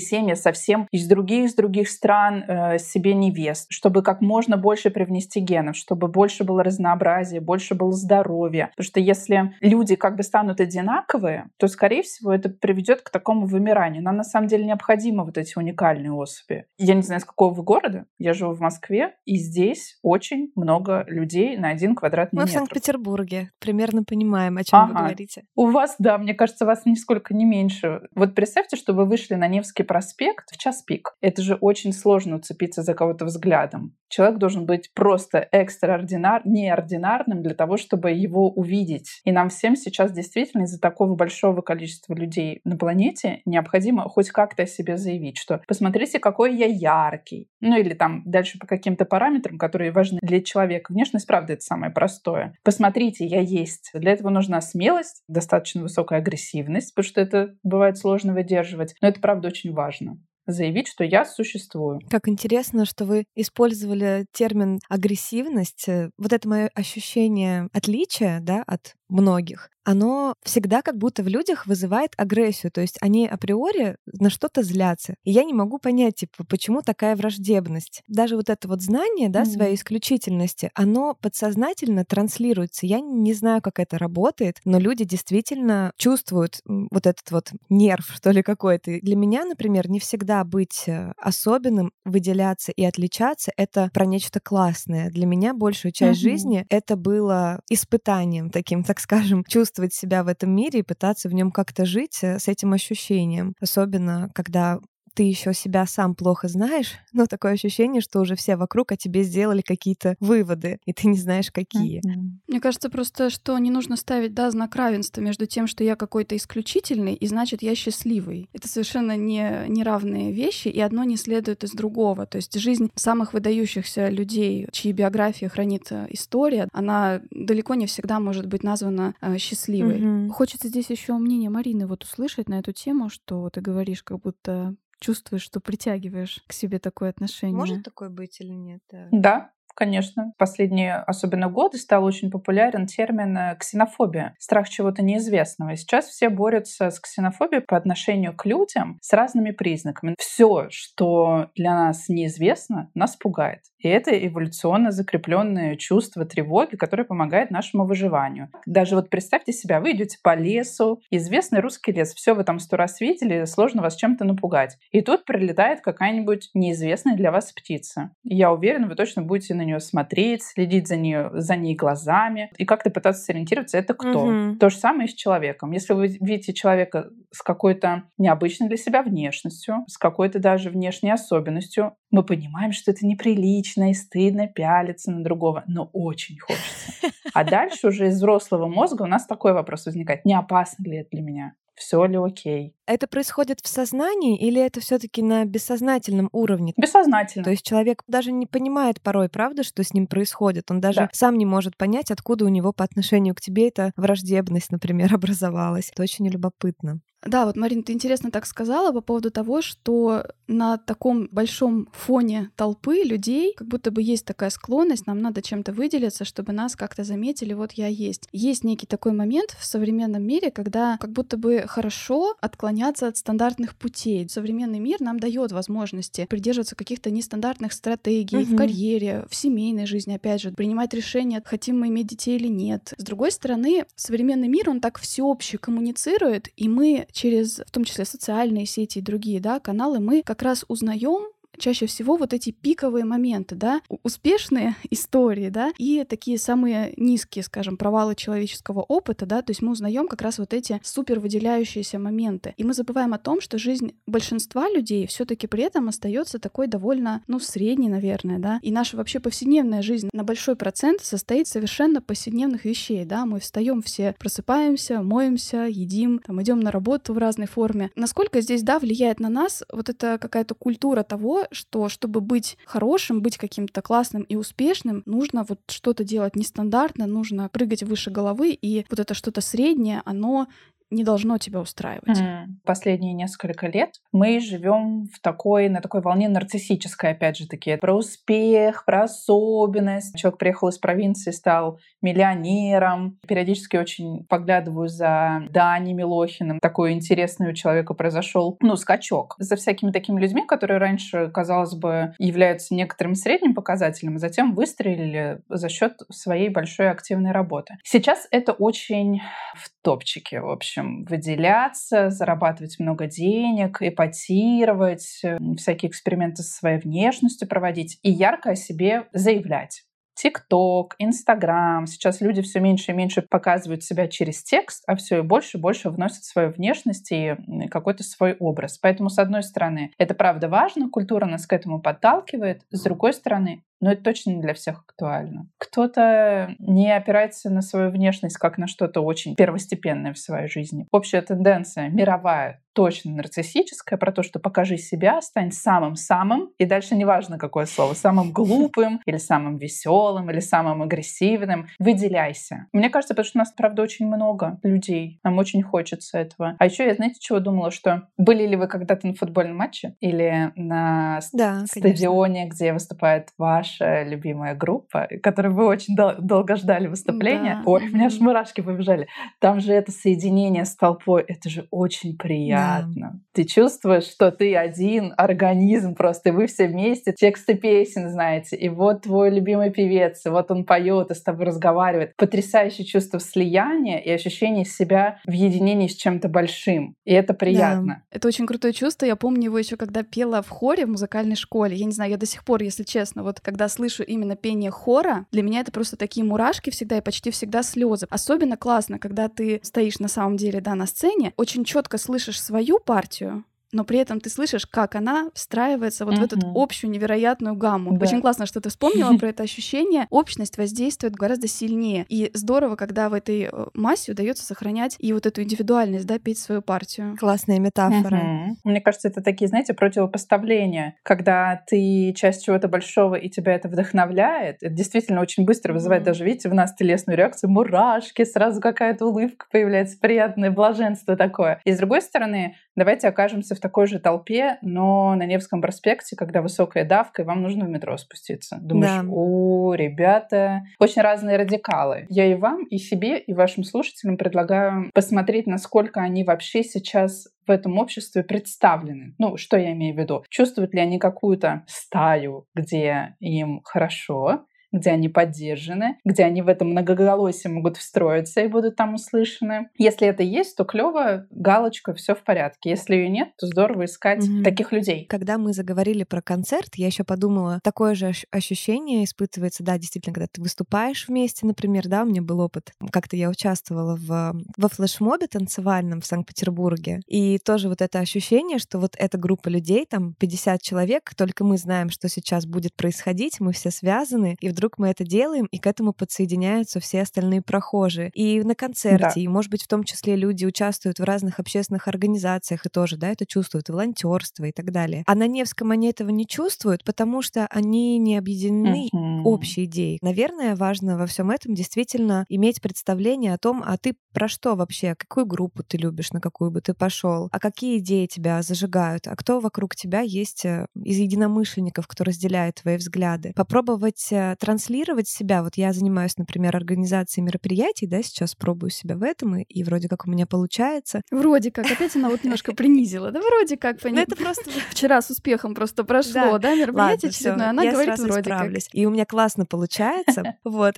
[0.00, 5.40] семьи совсем из других, из других стран э, себе невест, чтобы как можно больше привнести
[5.40, 8.70] генов, чтобы больше было разнообразия, больше было здоровья.
[8.76, 13.46] Потому что если люди как бы станут одинаковые, то, скорее всего, это приведет к такому
[13.46, 14.02] вымиранию.
[14.02, 16.66] Нам на самом деле необходимы вот эти уникальные особи.
[16.78, 18.06] Я не знаю, с какого вы города.
[18.18, 22.52] Я живу в Москве, и здесь очень много людей на один квадратный Мы метр.
[22.52, 23.50] Мы в Санкт-Петербурге.
[23.58, 24.88] Примерно понимаем, о чем ага.
[24.88, 25.44] вы говорите.
[25.54, 27.91] У вас, да, мне кажется, вас нисколько не меньше.
[28.14, 31.14] Вот представьте, что вы вышли на Невский проспект в час пик.
[31.20, 33.96] Это же очень сложно уцепиться за кого-то взглядом.
[34.08, 39.22] Человек должен быть просто экстраординар, неординарным для того, чтобы его увидеть.
[39.24, 44.64] И нам всем сейчас действительно из-за такого большого количества людей на планете необходимо хоть как-то
[44.64, 47.48] о себе заявить, что посмотрите, какой я яркий.
[47.60, 50.92] Ну или там дальше по каким-то параметрам, которые важны для человека.
[50.92, 52.54] Внешность, правда, это самое простое.
[52.64, 53.90] Посмотрите, я есть.
[53.94, 58.94] Для этого нужна смелость, достаточно высокая агрессивность, потому что это бывает сложно выдерживать.
[59.00, 62.00] Но это, правда, очень важно заявить, что я существую.
[62.10, 65.86] Как интересно, что вы использовали термин агрессивность.
[66.18, 72.12] Вот это мое ощущение отличия да, от многих оно всегда как будто в людях вызывает
[72.16, 72.70] агрессию.
[72.72, 75.14] То есть они априори на что-то злятся.
[75.24, 78.02] И я не могу понять, типа, почему такая враждебность.
[78.08, 79.54] Даже вот это вот знание, да, mm-hmm.
[79.54, 82.86] своей исключительности, оно подсознательно транслируется.
[82.86, 88.30] Я не знаю, как это работает, но люди действительно чувствуют вот этот вот нерв, что
[88.30, 89.00] ли, какой-то.
[89.00, 95.10] Для меня, например, не всегда быть э, особенным, выделяться и отличаться— это про нечто классное.
[95.10, 96.22] Для меня большую часть mm-hmm.
[96.22, 101.28] жизни это было испытанием таким, так скажем, чувств чувствовать себя в этом мире и пытаться
[101.30, 103.54] в нем как-то жить э, с этим ощущением.
[103.60, 104.78] Особенно, когда
[105.14, 109.22] ты еще себя сам плохо знаешь, но такое ощущение, что уже все вокруг о тебе
[109.22, 112.00] сделали какие-то выводы, и ты не знаешь, какие.
[112.00, 112.30] Mm-hmm.
[112.48, 116.36] Мне кажется просто, что не нужно ставить да, знак равенства между тем, что я какой-то
[116.36, 118.48] исключительный, и значит, я счастливый.
[118.52, 122.26] Это совершенно не неравные вещи, и одно не следует из другого.
[122.26, 128.20] То есть жизнь самых выдающихся людей, чьи биографии хранит э, история, она далеко не всегда
[128.20, 130.00] может быть названа э, счастливой.
[130.00, 130.28] Mm-hmm.
[130.30, 134.74] Хочется здесь еще мнение Марины вот услышать на эту тему, что ты говоришь, как будто
[135.02, 137.56] чувствуешь, что притягиваешь к себе такое отношение.
[137.56, 138.82] Может такое быть или нет?
[139.10, 140.32] Да, Конечно.
[140.34, 145.70] В последние, особенно годы, стал очень популярен термин э, ксенофобия, страх чего-то неизвестного.
[145.70, 150.14] И сейчас все борются с ксенофобией по отношению к людям с разными признаками.
[150.18, 153.60] Все, что для нас неизвестно, нас пугает.
[153.82, 158.48] И это эволюционно закрепленное чувство тревоги, которое помогает нашему выживанию.
[158.66, 162.76] Даже вот представьте себя, вы идете по лесу, известный русский лес, все вы там сто
[162.76, 164.78] раз видели, сложно вас чем-то напугать.
[164.90, 168.10] И тут прилетает какая-нибудь неизвестная для вас птица.
[168.22, 172.64] Я уверена, вы точно будете на нее смотреть, следить за, нее, за ней глазами и
[172.64, 174.24] как-то пытаться сориентироваться, это кто.
[174.24, 174.56] Угу.
[174.56, 175.72] То же самое и с человеком.
[175.72, 181.96] Если вы видите человека с какой-то необычной для себя внешностью, с какой-то даже внешней особенностью,
[182.10, 187.12] мы понимаем, что это неприлично и стыдно пялиться на другого, но очень хочется.
[187.34, 190.24] А дальше уже из взрослого мозга у нас такой вопрос возникает.
[190.24, 191.54] Не опасно ли это для меня?
[191.74, 192.74] все ли окей.
[192.86, 196.74] Это происходит в сознании или это все-таки на бессознательном уровне?
[196.76, 197.44] Бессознательно.
[197.44, 200.70] То есть человек даже не понимает порой, правда, что с ним происходит.
[200.70, 201.08] Он даже да.
[201.12, 205.90] сам не может понять, откуда у него по отношению к тебе эта враждебность, например, образовалась.
[205.92, 207.00] Это очень любопытно.
[207.24, 212.50] Да, вот, Марин, ты интересно так сказала по поводу того, что на таком большом фоне
[212.56, 217.04] толпы людей как будто бы есть такая склонность, нам надо чем-то выделиться, чтобы нас как-то
[217.04, 218.28] заметили, вот я есть.
[218.32, 223.76] Есть некий такой момент в современном мире, когда как будто бы хорошо отклоняться от стандартных
[223.76, 224.28] путей.
[224.28, 228.54] Современный мир нам дает возможности придерживаться каких-то нестандартных стратегий угу.
[228.54, 232.94] в карьере, в семейной жизни, опять же, принимать решения, хотим мы иметь детей или нет.
[232.96, 238.04] С другой стороны, современный мир, он так всеобще коммуницирует, и мы через, в том числе,
[238.04, 241.28] социальные сети и другие, да, каналы, мы как раз узнаем
[241.62, 247.76] чаще всего вот эти пиковые моменты, да, успешные истории, да, и такие самые низкие, скажем,
[247.76, 252.54] провалы человеческого опыта, да, то есть мы узнаем как раз вот эти супер выделяющиеся моменты.
[252.56, 257.22] И мы забываем о том, что жизнь большинства людей все-таки при этом остается такой довольно,
[257.28, 262.64] ну, средней, наверное, да, и наша вообще повседневная жизнь на большой процент состоит совершенно повседневных
[262.64, 267.90] вещей, да, мы встаем все, просыпаемся, моемся, едим, там, идем на работу в разной форме.
[267.94, 273.22] Насколько здесь, да, влияет на нас вот эта какая-то культура того, что чтобы быть хорошим,
[273.22, 278.84] быть каким-то классным и успешным, нужно вот что-то делать нестандартно, нужно прыгать выше головы, и
[278.90, 280.48] вот это что-то среднее, оно
[280.92, 282.20] не должно тебя устраивать.
[282.20, 282.44] Mm.
[282.64, 287.94] Последние несколько лет мы живем в такой, на такой волне нарциссической, опять же таки, про
[287.94, 290.16] успех, про особенность.
[290.16, 293.18] Человек приехал из провинции, стал миллионером.
[293.26, 296.60] Периодически очень поглядываю за Дани Милохиным.
[296.60, 299.34] Такой интересный у человека произошел, ну, скачок.
[299.38, 305.40] За всякими такими людьми, которые раньше, казалось бы, являются некоторым средним показателем, а затем выстрелили
[305.48, 307.76] за счет своей большой активной работы.
[307.84, 309.22] Сейчас это очень
[309.54, 315.22] в топчике, в общем, выделяться, зарабатывать много денег, эпатировать,
[315.56, 319.82] всякие эксперименты со своей внешностью проводить и ярко о себе заявлять.
[320.14, 321.86] ТикТок, Инстаграм.
[321.86, 325.60] Сейчас люди все меньше и меньше показывают себя через текст, а все и больше и
[325.60, 327.34] больше вносят свою внешность и
[327.70, 328.76] какой-то свой образ.
[328.76, 332.62] Поэтому, с одной стороны, это правда важно, культура нас к этому подталкивает.
[332.70, 335.48] С другой стороны, но это точно не для всех актуально.
[335.58, 340.86] Кто-то не опирается на свою внешность как на что-то очень первостепенное в своей жизни.
[340.90, 347.38] Общая тенденция мировая точно нарциссическая, про то, что покажи себя, стань самым-самым, и дальше неважно
[347.38, 352.68] какое слово, самым глупым, или самым веселым, или самым агрессивным, выделяйся.
[352.72, 356.56] Мне кажется, потому что у нас, правда, очень много людей, нам очень хочется этого.
[356.58, 360.52] А еще я, знаете, чего думала, что были ли вы когда-то на футбольном матче или
[360.56, 362.54] на да, стадионе, конечно.
[362.54, 367.62] где выступает ваш ваша любимая группа, которую вы очень дол- долго ждали выступления.
[367.64, 367.70] Да.
[367.70, 369.08] Ой, у меня аж мурашки побежали.
[369.38, 373.12] Там же это соединение с толпой, это же очень приятно.
[373.12, 373.18] Да.
[373.32, 378.68] Ты чувствуешь, что ты один организм просто, и вы все вместе тексты песен знаете, и
[378.68, 382.16] вот твой любимый певец, и вот он поет и с тобой разговаривает.
[382.16, 386.94] Потрясающее чувство слияния и ощущение себя в единении с чем-то большим.
[387.04, 388.02] И это приятно.
[388.10, 388.16] Да.
[388.16, 389.06] Это очень крутое чувство.
[389.06, 391.76] Я помню его еще, когда пела в хоре в музыкальной школе.
[391.76, 394.72] Я не знаю, я до сих пор, если честно, вот когда когда слышу именно пение
[394.72, 398.08] хора, для меня это просто такие мурашки всегда и почти всегда слезы.
[398.10, 402.80] Особенно классно, когда ты стоишь на самом деле, да, на сцене, очень четко слышишь свою
[402.80, 406.20] партию, но при этом ты слышишь, как она встраивается вот uh-huh.
[406.20, 407.96] в эту общую невероятную гамму.
[407.96, 408.06] Да.
[408.06, 410.06] Очень классно, что ты вспомнила про это ощущение.
[410.10, 412.04] Общность воздействует гораздо сильнее.
[412.08, 416.38] И здорово, когда в этой э, массе удается сохранять и вот эту индивидуальность, да, петь
[416.38, 417.16] свою партию.
[417.18, 418.16] Классная метафора.
[418.16, 418.54] Uh-huh.
[418.64, 424.58] Мне кажется, это такие, знаете, противопоставления, когда ты часть чего-то большого и тебя это вдохновляет.
[424.60, 426.06] Это действительно очень быстро вызывает uh-huh.
[426.06, 431.60] даже, видите, в нас телесную реакцию, мурашки, сразу какая-то улыбка появляется, приятное блаженство такое.
[431.64, 436.42] И с другой стороны, давайте окажемся в такой же толпе, но на Невском проспекте, когда
[436.42, 438.58] высокая давка, и вам нужно в метро спуститься.
[438.60, 439.08] Думаешь, да.
[439.10, 442.06] о, ребята, очень разные радикалы.
[442.08, 447.50] Я и вам, и себе, и вашим слушателям предлагаю посмотреть, насколько они вообще сейчас в
[447.50, 449.14] этом обществе представлены.
[449.18, 450.24] Ну, что я имею в виду?
[450.28, 456.70] Чувствуют ли они какую-то стаю, где им хорошо, где они поддержаны, где они в этом
[456.70, 459.68] многоголосии могут встроиться и будут там услышаны.
[459.78, 462.70] Если это есть, то клево, галочка, все в порядке.
[462.70, 464.42] Если ее нет, то здорово искать mm-hmm.
[464.42, 465.06] таких людей.
[465.08, 470.28] Когда мы заговорили про концерт, я еще подумала, такое же ощущение испытывается, да, действительно, когда
[470.30, 472.72] ты выступаешь вместе, например, да, у меня был опыт.
[472.90, 478.78] Как-то я участвовала в, во флешмобе танцевальном в Санкт-Петербурге, и тоже вот это ощущение, что
[478.78, 483.52] вот эта группа людей, там 50 человек, только мы знаем, что сейчас будет происходить, мы
[483.52, 488.10] все связаны, и вдруг вдруг мы это делаем, и к этому подсоединяются все остальные прохожие.
[488.14, 489.20] И на концерте, да.
[489.20, 493.08] и, может быть, в том числе люди участвуют в разных общественных организациях и тоже, да,
[493.08, 495.02] это чувствуют, волонтерство и так далее.
[495.08, 499.22] А на Невском они этого не чувствуют, потому что они не объединены uh-huh.
[499.24, 499.98] общей идеей.
[500.00, 504.94] Наверное, важно во всем этом действительно иметь представление о том, а ты про что вообще,
[504.96, 509.16] какую группу ты любишь, на какую бы ты пошел, а какие идеи тебя зажигают, а
[509.16, 513.32] кто вокруг тебя есть э, из единомышленников, кто разделяет твои взгляды.
[513.34, 515.42] Попробовать э, транслировать себя.
[515.42, 519.88] Вот я занимаюсь, например, организацией мероприятий, да, сейчас пробую себя в этом, и, и вроде
[519.88, 521.00] как у меня получается.
[521.10, 521.70] Вроде как.
[521.70, 523.10] Опять она вот немножко принизила.
[523.10, 523.82] Да вроде как.
[523.82, 524.50] Ну это просто...
[524.70, 527.48] Вчера с успехом просто прошло, да, мероприятие очередное.
[527.48, 528.52] Она говорит вроде как.
[528.72, 530.36] И у меня классно получается.
[530.44, 530.74] Вот.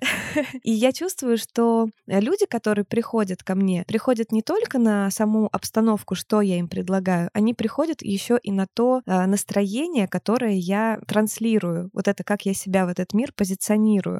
[0.62, 6.14] И я чувствую, что люди, которые приходят ко мне, приходят не только на саму обстановку,
[6.14, 11.90] что я им предлагаю, они приходят еще и на то э, настроение, которое я транслирую.
[11.92, 13.63] Вот это как я себя в этот мир позиционирую.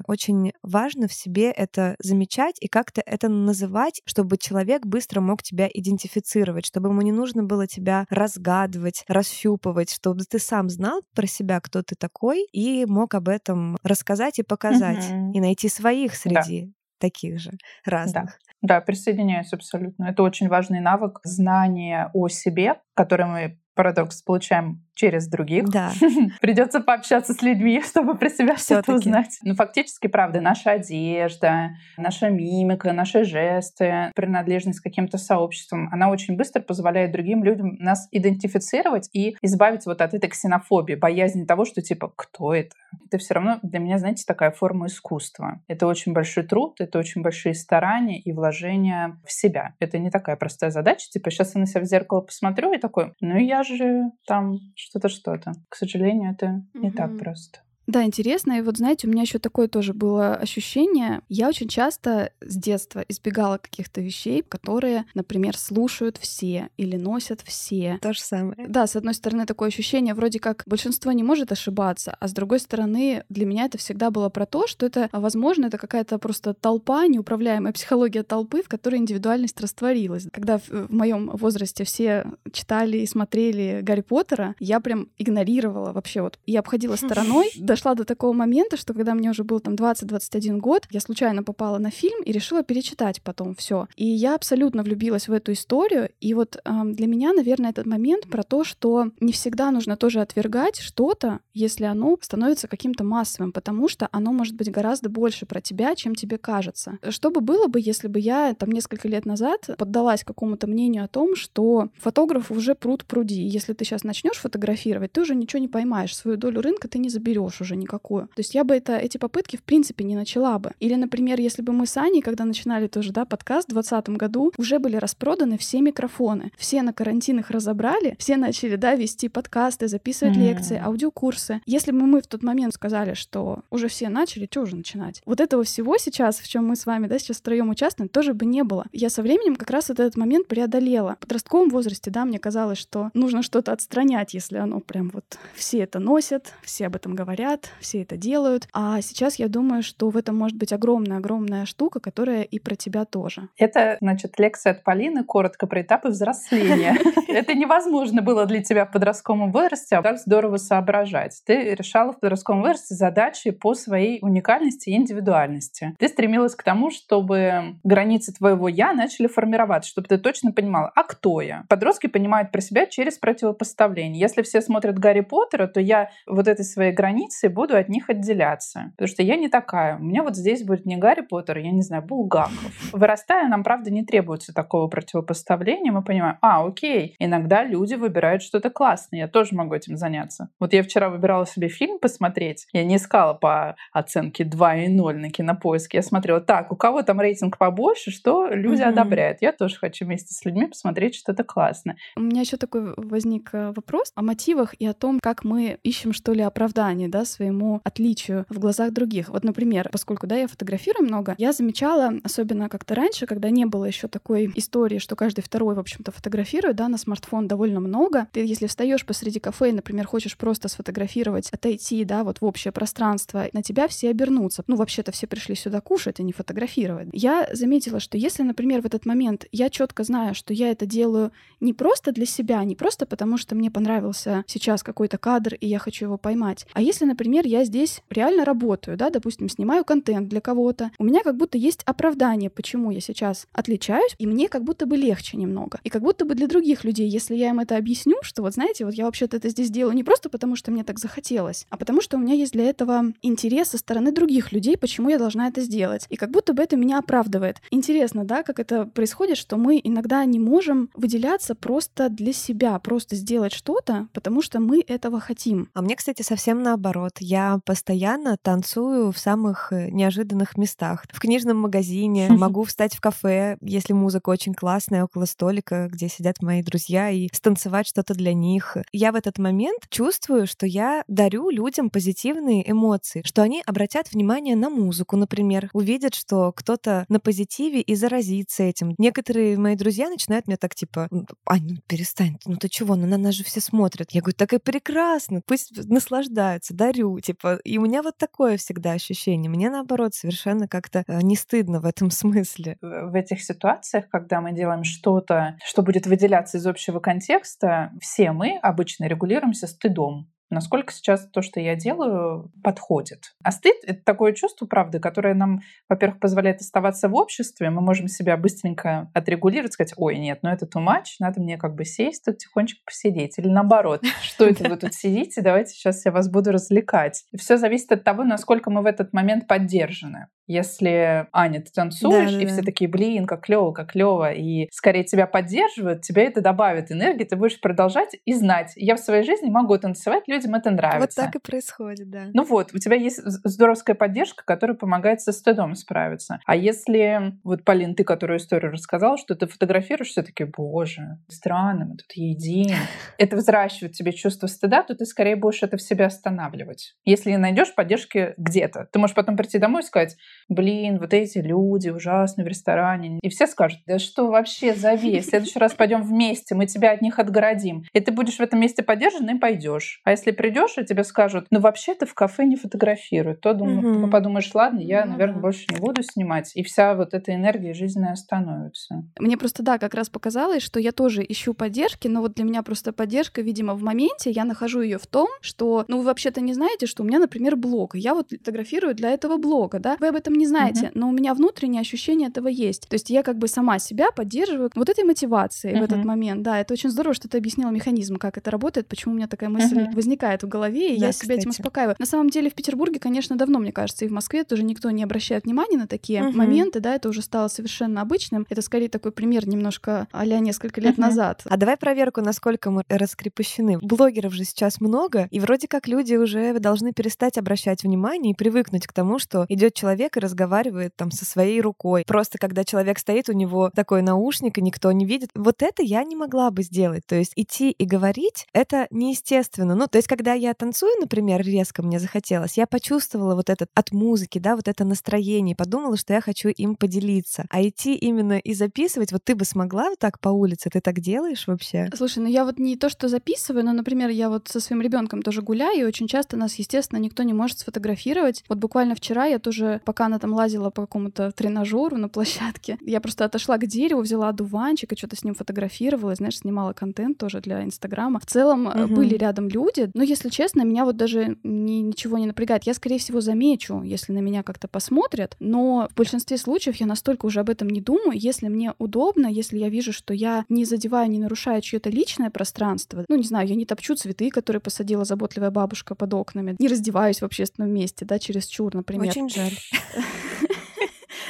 [0.07, 5.69] Очень важно в себе это замечать и как-то это называть, чтобы человек быстро мог тебя
[5.73, 11.61] идентифицировать, чтобы ему не нужно было тебя разгадывать, расщупывать, чтобы ты сам знал про себя,
[11.61, 15.33] кто ты такой, и мог об этом рассказать и показать, угу.
[15.33, 16.73] и найти своих среди да.
[16.99, 17.53] таких же
[17.85, 18.39] разных.
[18.63, 18.77] Да.
[18.77, 20.05] да, присоединяюсь абсолютно.
[20.05, 25.69] Это очень важный навык знания о себе, который мы парадокс получаем через других.
[25.69, 25.93] Да.
[26.40, 29.38] Придется пообщаться с людьми, чтобы про себя что-то узнать.
[29.43, 36.37] Ну, фактически, правда, наша одежда, наша мимика, наши жесты, принадлежность к каким-то сообществам, она очень
[36.37, 41.83] быстро позволяет другим людям нас идентифицировать и избавиться вот от этой ксенофобии, боязни того, что
[41.83, 42.75] типа, кто это?
[43.07, 45.61] Это все равно для меня, знаете, такая форма искусства.
[45.69, 49.75] Это очень большой труд, это очень большие старания и вложения в себя.
[49.81, 53.12] Это не такая простая задача, типа, сейчас я на себя в зеркало посмотрю и такой,
[53.21, 54.61] ну я же там
[54.95, 55.53] что-то, что-то.
[55.69, 57.59] К сожалению, это не так просто.
[57.87, 58.59] Да, интересно.
[58.59, 61.20] И вот, знаете, у меня еще такое тоже было ощущение.
[61.29, 67.99] Я очень часто с детства избегала каких-то вещей, которые, например, слушают все или носят все.
[68.01, 68.66] То же самое.
[68.68, 72.61] Да, с одной стороны, такое ощущение, вроде как большинство не может ошибаться, а с другой
[72.61, 77.07] стороны, для меня это всегда было про то, что это, возможно, это какая-то просто толпа,
[77.07, 80.27] неуправляемая психология толпы, в которой индивидуальность растворилась.
[80.33, 86.23] Когда в, в моем возрасте все читали и смотрели Гарри Поттера, я прям игнорировала вообще
[86.23, 86.38] вот.
[86.47, 90.87] Я обходила стороной, дошла до такого момента, что когда мне уже был там 20-21 год,
[90.91, 93.89] я случайно попала на фильм и решила перечитать потом все.
[93.97, 96.09] И я абсолютно влюбилась в эту историю.
[96.21, 100.21] И вот э, для меня, наверное, этот момент про то, что не всегда нужно тоже
[100.21, 105.61] отвергать что-то, если оно становится каким-то массовым, потому что оно может быть гораздо больше про
[105.61, 106.99] тебя, чем тебе кажется.
[107.09, 111.09] Что бы было бы, если бы я там несколько лет назад поддалась какому-то мнению о
[111.09, 113.43] том, что фотограф уже пруд пруди.
[113.43, 117.09] Если ты сейчас начнешь фотографировать, ты уже ничего не поймаешь, свою долю рынка ты не
[117.09, 118.29] заберешь уже никакую.
[118.29, 120.72] То есть я бы это, эти попытки в принципе не начала бы.
[120.81, 124.53] Или, например, если бы мы с Аней, когда начинали тоже, да, подкаст в 2020 году,
[124.57, 126.53] уже были распроданы все микрофоны.
[126.57, 130.48] Все на карантин их разобрали, все начали, да, вести подкасты, записывать mm-hmm.
[130.48, 131.61] лекции, аудиокурсы.
[131.66, 135.22] Если бы мы в тот момент сказали, что уже все начали, что уже начинать?
[135.27, 138.46] Вот этого всего сейчас, в чем мы с вами, да, сейчас втроем участвуем, тоже бы
[138.46, 138.87] не было.
[138.92, 141.16] Я со временем как раз вот этот момент преодолела.
[141.16, 145.79] В подростковом возрасте, да, мне казалось, что нужно что-то отстранять, если оно прям вот все
[145.79, 148.69] это носят, все об этом говорят, говорят, все это делают.
[148.73, 153.05] А сейчас я думаю, что в этом может быть огромная-огромная штука, которая и про тебя
[153.05, 153.49] тоже.
[153.57, 156.97] Это, значит, лекция от Полины коротко про этапы взросления.
[157.29, 161.43] Это невозможно было для тебя в подростковом возрасте, а так здорово соображать.
[161.47, 165.95] Ты решала в подростковом возрасте задачи по своей уникальности и индивидуальности.
[165.99, 171.03] Ты стремилась к тому, чтобы границы твоего «я» начали формироваться, чтобы ты точно понимала, а
[171.03, 171.64] кто я?
[171.69, 174.21] Подростки понимают про себя через противопоставление.
[174.21, 178.09] Если все смотрят Гарри Поттера, то я вот этой своей границы и буду от них
[178.11, 178.93] отделяться.
[178.97, 179.97] Потому что я не такая.
[179.99, 182.93] У меня вот здесь будет не Гарри Поттер, я не знаю, Булгаков.
[182.93, 185.93] Вырастая, нам, правда, не требуется такого противопоставления.
[185.93, 190.49] Мы понимаем, а, окей, иногда люди выбирают что-то классное, я тоже могу этим заняться.
[190.61, 192.67] Вот я вчера выбирала себе фильм посмотреть.
[192.73, 195.99] Я не искала по оценке 2,0 на кинопоиске.
[195.99, 198.89] Я смотрела, так, у кого там рейтинг побольше, что люди mm-hmm.
[198.89, 199.39] одобряют.
[199.41, 201.97] Я тоже хочу вместе с людьми посмотреть что-то классное.
[202.17, 206.13] У меня еще такой возник э, вопрос о мотивах и о том, как мы ищем,
[206.13, 209.29] что ли, оправдание, да, своему отличию в глазах других.
[209.29, 213.85] Вот, например, поскольку, да, я фотографирую много, я замечала, особенно как-то раньше, когда не было
[213.85, 218.29] еще такой истории, что каждый второй, в общем-то, фотографирует, да, на смартфон довольно много.
[218.33, 222.73] Ты, если встаешь посреди кафе и, например, хочешь просто сфотографировать, отойти, да, вот в общее
[222.73, 224.64] пространство, на тебя все обернутся.
[224.66, 227.09] Ну, вообще-то все пришли сюда кушать, а не фотографировать.
[227.12, 231.33] Я заметила, что если, например, в этот момент я четко знаю, что я это делаю
[231.61, 235.79] не просто для себя, не просто потому, что мне понравился сейчас какой-то кадр, и я
[235.79, 240.41] хочу его поймать, а если, например, я здесь реально работаю, да, допустим, снимаю контент для
[240.41, 244.87] кого-то, у меня как будто есть оправдание, почему я сейчас отличаюсь, и мне как будто
[244.87, 245.81] бы легче немного.
[245.85, 248.85] И как будто бы для других людей, если я им это объясню, что вот знаете,
[248.85, 252.01] вот я вообще-то это здесь делаю не просто потому, что мне так захотелось, а потому
[252.01, 255.61] что у меня есть для этого интерес со стороны других людей, почему я должна это
[255.61, 256.07] сделать.
[256.11, 257.61] И как будто бы это меня оправдывает.
[257.71, 263.17] Интересно, да, как это происходит, что мы иногда не можем выделяться просто для себя, просто
[263.17, 265.69] сделать что-то, потому что мы этого хотим.
[265.75, 267.17] А мне, кстати, совсем наоборот наоборот.
[267.21, 271.05] Я постоянно танцую в самых э, неожиданных местах.
[271.13, 276.42] В книжном магазине, могу встать в кафе, если музыка очень классная, около столика, где сидят
[276.42, 278.77] мои друзья, и станцевать что-то для них.
[278.92, 284.57] Я в этот момент чувствую, что я дарю людям позитивные эмоции, что они обратят внимание
[284.57, 288.94] на музыку, например, увидят, что кто-то на позитиве и заразится этим.
[288.98, 291.09] Некоторые мои друзья начинают меня так типа,
[291.46, 294.11] Ань, ну перестань, ну ты чего, ну на нас же все смотрят.
[294.13, 297.59] Я говорю, так и прекрасно, пусть наслаждаются, дарю, типа.
[297.65, 299.51] И у меня вот такое всегда ощущение.
[299.51, 302.77] Мне наоборот совершенно как-то э, не стыдно в этом смысле.
[302.81, 308.59] В этих ситуациях, когда мы делаем что-то, что будет выделяться из общего контекста, все мы
[308.63, 313.35] обычно регулируемся стыдом насколько сейчас то, что я делаю, подходит.
[313.42, 317.71] А стыд— это такое чувство, правды, которое нам, во-первых, позволяет оставаться в обществе.
[317.71, 321.75] Мы можем себя быстренько отрегулировать, сказать, ой, нет, ну это too much, надо мне как
[321.75, 323.38] бы сесть тут тихонечко посидеть.
[323.38, 327.25] Или наоборот, что это вы тут сидите, давайте сейчас я вас буду развлекать.
[327.37, 330.29] Все зависит от того, насколько мы в этот момент поддержаны.
[330.46, 334.69] Если, Аня, ты танцуешь, да, да, и все такие, блин, как клево, как клево, и
[334.71, 338.73] скорее тебя поддерживают, тебе это добавит энергии, ты будешь продолжать и знать.
[338.77, 341.01] Я в своей жизни могу танцевать, людям это нравится.
[341.01, 342.27] Вот так и происходит, да.
[342.33, 346.40] Ну вот, у тебя есть здоровская поддержка, которая помогает со стыдом справиться.
[346.47, 351.87] А если, вот, Полин, ты, которую историю рассказала, что ты фотографируешь, все таки боже, странно,
[351.87, 352.77] мы тут едим.
[353.19, 356.95] Это взращивает тебе чувство стыда, то ты скорее будешь это в себе останавливать.
[357.05, 360.17] Если не найдешь поддержки где-то, ты можешь потом прийти домой и сказать,
[360.49, 363.19] блин, вот эти люди ужасные в ресторане.
[363.23, 367.03] И все скажут, да что вообще, зови, в следующий раз пойдем вместе, мы тебя от
[367.03, 367.85] них отгородим.
[367.92, 370.01] И ты будешь в этом месте поддержан и пойдешь.
[370.05, 374.02] А если придешь, и тебе скажут, ну вообще ты в кафе не фотографируют, то думаю,
[374.04, 374.10] угу.
[374.10, 375.40] подумаешь, ладно, я, ну, наверное, да.
[375.40, 376.52] больше не буду снимать.
[376.54, 379.04] И вся вот эта энергия жизненная остановится.
[379.18, 382.62] Мне просто, да, как раз показалось, что я тоже ищу поддержки, но вот для меня
[382.62, 386.54] просто поддержка, видимо, в моменте, я нахожу ее в том, что, ну вы вообще-то не
[386.54, 390.08] знаете, что у меня, например, блог, и я вот фотографирую для этого блога, да, вы
[390.08, 390.92] об этом не знаете, uh-huh.
[390.94, 392.88] но у меня внутреннее ощущение этого есть.
[392.88, 395.81] То есть я как бы сама себя поддерживаю вот этой мотивацией uh-huh.
[395.81, 396.42] в этот момент.
[396.42, 399.48] Да, это очень здорово, что ты объяснила механизм, как это работает, почему у меня такая
[399.48, 399.94] мысль uh-huh.
[400.15, 401.40] Возникает в голове, и да, я себя кстати.
[401.40, 401.96] этим успокаиваю.
[401.98, 405.02] На самом деле в Петербурге, конечно, давно, мне кажется, и в Москве тоже никто не
[405.02, 406.33] обращает внимания на такие uh-huh.
[406.33, 408.46] моменты, да, это уже стало совершенно обычным.
[408.48, 411.00] Это скорее такой пример немножко а несколько лет uh-huh.
[411.00, 411.42] назад.
[411.44, 413.79] А давай проверку, насколько мы раскрепощены.
[413.79, 418.87] Блогеров же сейчас много, и вроде как люди уже должны перестать обращать внимание и привыкнуть
[418.87, 422.04] к тому, что идет человек и разговаривает там со своей рукой.
[422.06, 425.31] Просто когда человек стоит, у него такой наушник, и никто не видит.
[425.35, 427.02] Вот это я не могла бы сделать.
[427.06, 429.75] То есть идти и говорить— это неестественно.
[429.75, 433.92] Ну, то есть когда я танцую, например, резко мне захотелось, я почувствовала вот этот от
[433.92, 437.44] музыки, да, вот это настроение, подумала, что я хочу им поделиться.
[437.50, 441.00] А идти именно и записывать, вот ты бы смогла вот так по улице, ты так
[441.00, 441.90] делаешь вообще?
[441.94, 445.23] Слушай, ну я вот не то, что записываю, но, например, я вот со своим ребенком
[445.23, 448.44] тоже гуляю, и очень часто нас, естественно, никто не может сфотографировать.
[448.48, 452.79] Вот буквально вчера я тоже, пока она там лазила по какому-то тренажеру на площадке.
[452.81, 457.19] Я просто отошла к дереву, взяла дуванчик и что-то с ним фотографировала, знаешь, снимала контент
[457.19, 458.21] тоже для Инстаграма.
[458.21, 458.94] В целом угу.
[458.94, 462.65] были рядом люди, но, если честно, меня вот даже ни, ничего не напрягает.
[462.65, 467.27] Я, скорее всего, замечу, если на меня как-то посмотрят, но в большинстве случаев я настолько
[467.27, 468.19] уже об этом не думаю.
[468.19, 473.05] Если мне удобно, если я вижу, что я не задеваю, не нарушаю чье-то личное пространство,
[473.09, 477.21] ну, не знаю, я не топчу цветы, которые посадила заботливая бабушка под окнами, не раздеваюсь
[477.21, 479.11] в общественном месте, да, через чур, например.
[479.11, 479.53] Очень жаль.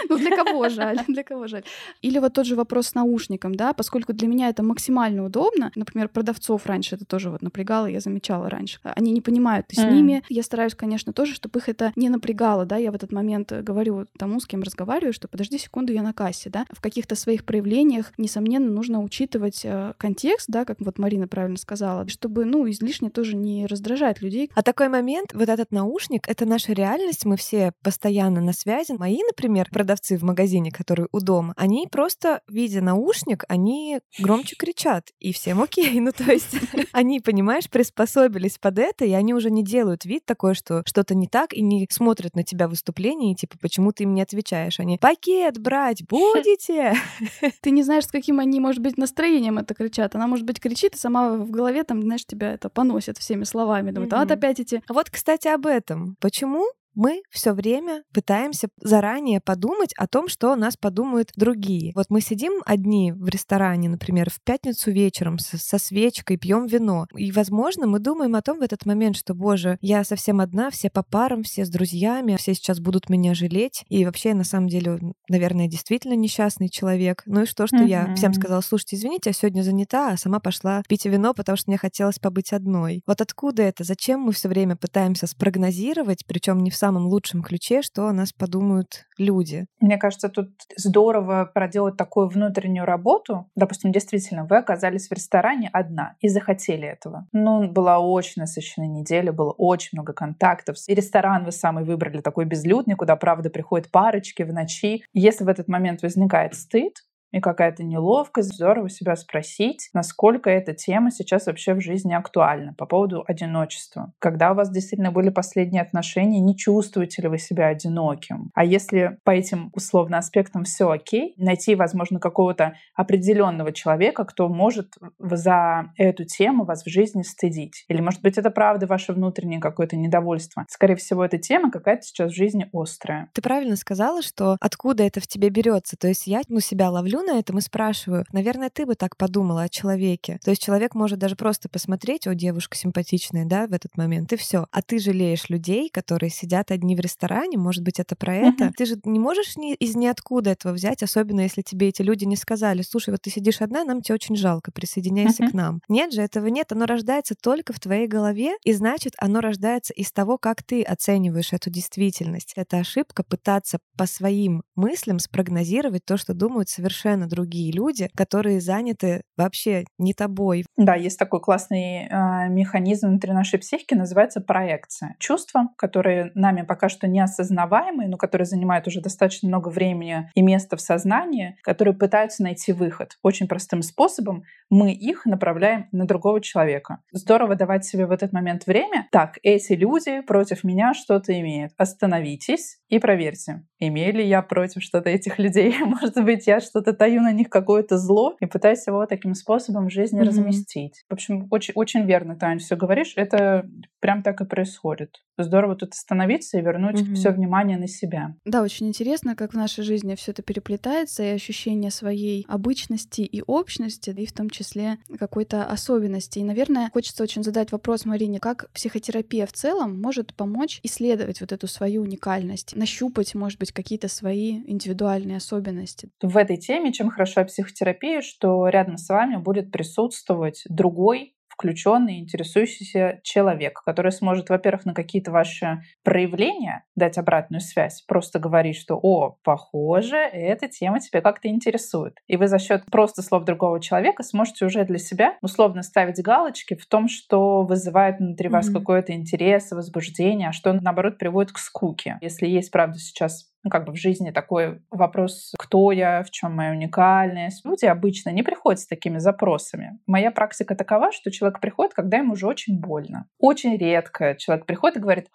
[0.09, 0.99] Ну, для кого жаль?
[1.09, 1.65] Для кого жаль?
[2.03, 5.73] Или вот тот же вопрос с наушником, да, поскольку для меня это максимально удобно.
[5.75, 8.79] Например, продавцов раньше это тоже вот напрягало, я замечала раньше.
[8.83, 10.23] Они не понимают, ты с ними.
[10.29, 12.77] Я стараюсь, конечно, тоже, чтобы их это не напрягало, да.
[12.77, 16.51] Я в этот момент говорю тому, с кем разговариваю, что подожди секунду, я на кассе,
[16.51, 16.67] да.
[16.71, 22.09] В каких-то своих проявлениях, несомненно, нужно учитывать э, контекст, да, как вот Марина правильно сказала,
[22.09, 24.51] чтобы, ну, излишне тоже не раздражать людей.
[24.55, 28.93] А такой момент, вот этот наушник, это наша реальность, мы все постоянно на связи.
[28.93, 34.57] Мои, например, продавцы продавцы в магазине, которые у дома, они просто, видя наушник, они громче
[34.57, 36.01] кричат, и всем окей.
[36.05, 36.55] Ну, то есть
[36.93, 41.29] они, понимаешь, приспособились под это, и они уже не делают вид такой, что что-то не
[41.29, 44.81] так, и не смотрят на тебя выступление, и типа, почему ты им не отвечаешь?
[44.81, 46.95] Они, пакет брать будете?
[47.63, 50.15] Ты не знаешь, с каким они, может быть, настроением это кричат.
[50.15, 53.93] Она, может быть, кричит, и сама в голове там, знаешь, тебя это поносит всеми словами.
[53.93, 54.83] Думает, а вот опять эти...
[54.87, 56.17] А вот, кстати, об этом.
[56.21, 61.93] Почему мы все время пытаемся заранее подумать о том, что о нас подумают другие.
[61.95, 67.07] Вот мы сидим одни в ресторане, например, в пятницу вечером со, со свечкой, пьем вино.
[67.17, 70.91] И, возможно, мы думаем о том в этот момент, что, боже, я совсем одна, все
[70.91, 73.85] по парам, все с друзьями, все сейчас будут меня жалеть.
[73.89, 77.23] И вообще, на самом деле, наверное, действительно несчастный человек.
[77.27, 77.89] Ну и что, что mm-hmm.
[77.89, 81.71] я всем сказала, слушайте, извините, я сегодня занята, а сама пошла пить вино, потому что
[81.71, 83.03] мне хотелось побыть одной.
[83.07, 83.85] Вот откуда это?
[83.85, 88.35] Зачем мы все время пытаемся спрогнозировать, причем не в самом лучшем ключе, что о нас
[88.35, 89.65] подумают люди?
[89.81, 93.51] Мне кажется, тут здорово проделать такую внутреннюю работу.
[93.57, 97.27] Допустим, действительно, вы оказались в ресторане одна и захотели этого.
[97.33, 100.77] Ну, была очень насыщенная неделя, было очень много контактов.
[100.87, 105.05] И ресторан вы самый выбрали такой безлюдный, куда, правда, приходят парочки в ночи.
[105.15, 106.99] Если в этот момент возникает стыд,
[107.35, 108.55] и какая-то неловкость.
[108.55, 114.13] Здорово себя спросить, насколько эта тема сейчас вообще в жизни актуальна по поводу одиночества.
[114.21, 118.53] Когда у вас действительно были последние отношения, не чувствуете ли вы себя одиноким?
[118.55, 124.95] А если по этим условно аспектам все окей, найти, возможно, какого-то определенного человека, кто может
[125.19, 127.85] за эту тему вас в жизни стыдить.
[127.89, 130.67] Или, может быть, это правда ваше внутреннее какое-то недовольство.
[130.69, 133.29] Скорее всего, эта тема какая-то сейчас в жизни острая.
[133.33, 135.97] Ты правильно сказала, что откуда это в тебе берется.
[135.97, 139.63] То есть я ну, себя ловлю на этом и спрашиваю, наверное, ты бы так подумала
[139.63, 140.39] о человеке.
[140.45, 144.37] То есть человек может даже просто посмотреть, о, девушка симпатичная, да, в этот момент, и
[144.37, 144.67] все.
[144.71, 148.73] А ты жалеешь людей, которые сидят одни в ресторане, может быть, это про это.
[148.77, 152.37] Ты же не можешь ни, из ниоткуда этого взять, особенно если тебе эти люди не
[152.37, 155.81] сказали, слушай, вот ты сидишь одна, нам тебе очень жалко, присоединяйся к нам.
[155.89, 160.13] Нет же, этого нет, оно рождается только в твоей голове, и значит, оно рождается из
[160.13, 162.53] того, как ты оцениваешь эту действительность.
[162.57, 168.61] Это ошибка пытаться по своим мыслям спрогнозировать то, что думают совершенно совершенно другие люди, которые
[168.61, 170.65] заняты вообще не тобой.
[170.77, 175.17] Да, есть такой классный э, механизм внутри нашей психики, называется проекция.
[175.19, 180.43] Чувства, которые нами пока что не осознаваемые, но которые занимают уже достаточно много времени и
[180.43, 183.17] места в сознании, которые пытаются найти выход.
[183.23, 186.99] Очень простым способом мы их направляем на другого человека.
[187.13, 189.07] Здорово давать себе в этот момент время.
[189.13, 191.73] Так, эти люди против меня что-то имеют.
[191.77, 195.77] Остановитесь и проверьте, имею ли я против что-то этих людей.
[195.85, 199.93] Может быть, я что-то таю на них какое-то зло и пытаюсь его таким способом в
[199.93, 200.27] жизни mm-hmm.
[200.27, 201.05] разместить.
[201.09, 203.13] В общем, очень, очень верно, Таня, все говоришь.
[203.17, 203.69] Это
[204.01, 205.23] прям так и происходит.
[205.37, 207.15] Здорово тут остановиться и вернуть mm-hmm.
[207.15, 208.35] все внимание на себя.
[208.45, 213.43] Да, очень интересно, как в нашей жизни все это переплетается, и ощущение своей обычности и
[213.47, 216.39] общности, и в том числе какой-то особенности.
[216.39, 221.53] И, наверное, хочется очень задать вопрос Марине, как психотерапия в целом может помочь исследовать вот
[221.53, 226.11] эту свою уникальность, нащупать, может быть, какие-то свои индивидуальные особенности.
[226.23, 233.21] В этой теме чем хороша психотерапия, что рядом с вами будет присутствовать другой включенный, интересующийся
[233.23, 239.39] человек, который сможет, во-первых, на какие-то ваши проявления дать обратную связь, просто говорить, что «О,
[239.43, 242.19] похоже, эта тема тебя как-то интересует».
[242.27, 246.75] И вы за счет просто слов другого человека сможете уже для себя условно ставить галочки
[246.75, 248.53] в том, что вызывает внутри mm-hmm.
[248.53, 252.19] вас какой-то интерес, возбуждение, а что, наоборот, приводит к скуке.
[252.21, 256.55] Если есть, правда, сейчас ну, как бы в жизни такой вопрос, кто я, в чем
[256.55, 257.65] моя уникальность.
[257.65, 259.99] Люди обычно не приходят с такими запросами.
[260.07, 263.27] Моя практика такова, что человек приходит, когда ему уже очень больно.
[263.39, 265.29] Очень редко человек приходит и говорит,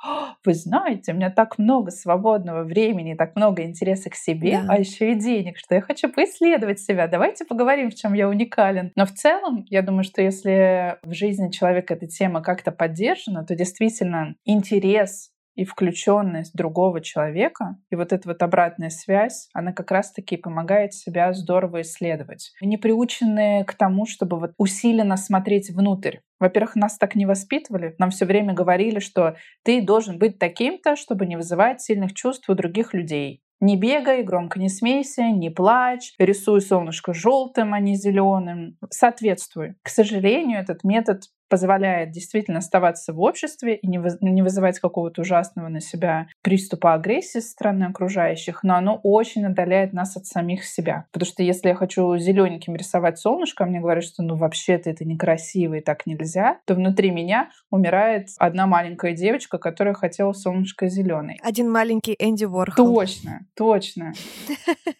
[0.46, 4.66] вы знаете, у меня так много свободного времени, так много интереса к себе, да.
[4.70, 7.08] а еще и денег, что я хочу поисследовать себя.
[7.08, 8.92] Давайте поговорим, в чем я уникален.
[8.96, 13.56] Но в целом, я думаю, что если в жизни человека эта тема как-то поддержана, то
[13.56, 20.38] действительно интерес и включенность другого человека, и вот эта вот обратная связь, она как раз-таки
[20.38, 22.54] помогает себя здорово исследовать.
[22.62, 26.20] Мы не приучены к тому, чтобы вот усиленно смотреть внутрь.
[26.40, 27.94] Во-первых, нас так не воспитывали.
[27.98, 32.54] Нам все время говорили, что ты должен быть таким-то, чтобы не вызывать сильных чувств у
[32.54, 33.42] других людей.
[33.60, 38.78] Не бегай, громко не смейся, не плачь, рисуй солнышко желтым, а не зеленым.
[38.90, 39.76] Соответствуй.
[39.82, 45.68] К сожалению, этот метод позволяет действительно оставаться в обществе и не, не вызывать какого-то ужасного
[45.68, 51.06] на себя приступа агрессии со стороны окружающих, но оно очень отдаляет нас от самих себя.
[51.12, 55.06] Потому что если я хочу зелененьким рисовать солнышко, а мне говорят, что ну вообще-то это
[55.06, 61.40] некрасиво и так нельзя, то внутри меня умирает одна маленькая девочка, которая хотела солнышко зеленый.
[61.44, 62.94] Один маленький Энди Ворхол.
[62.96, 64.14] Точно, точно.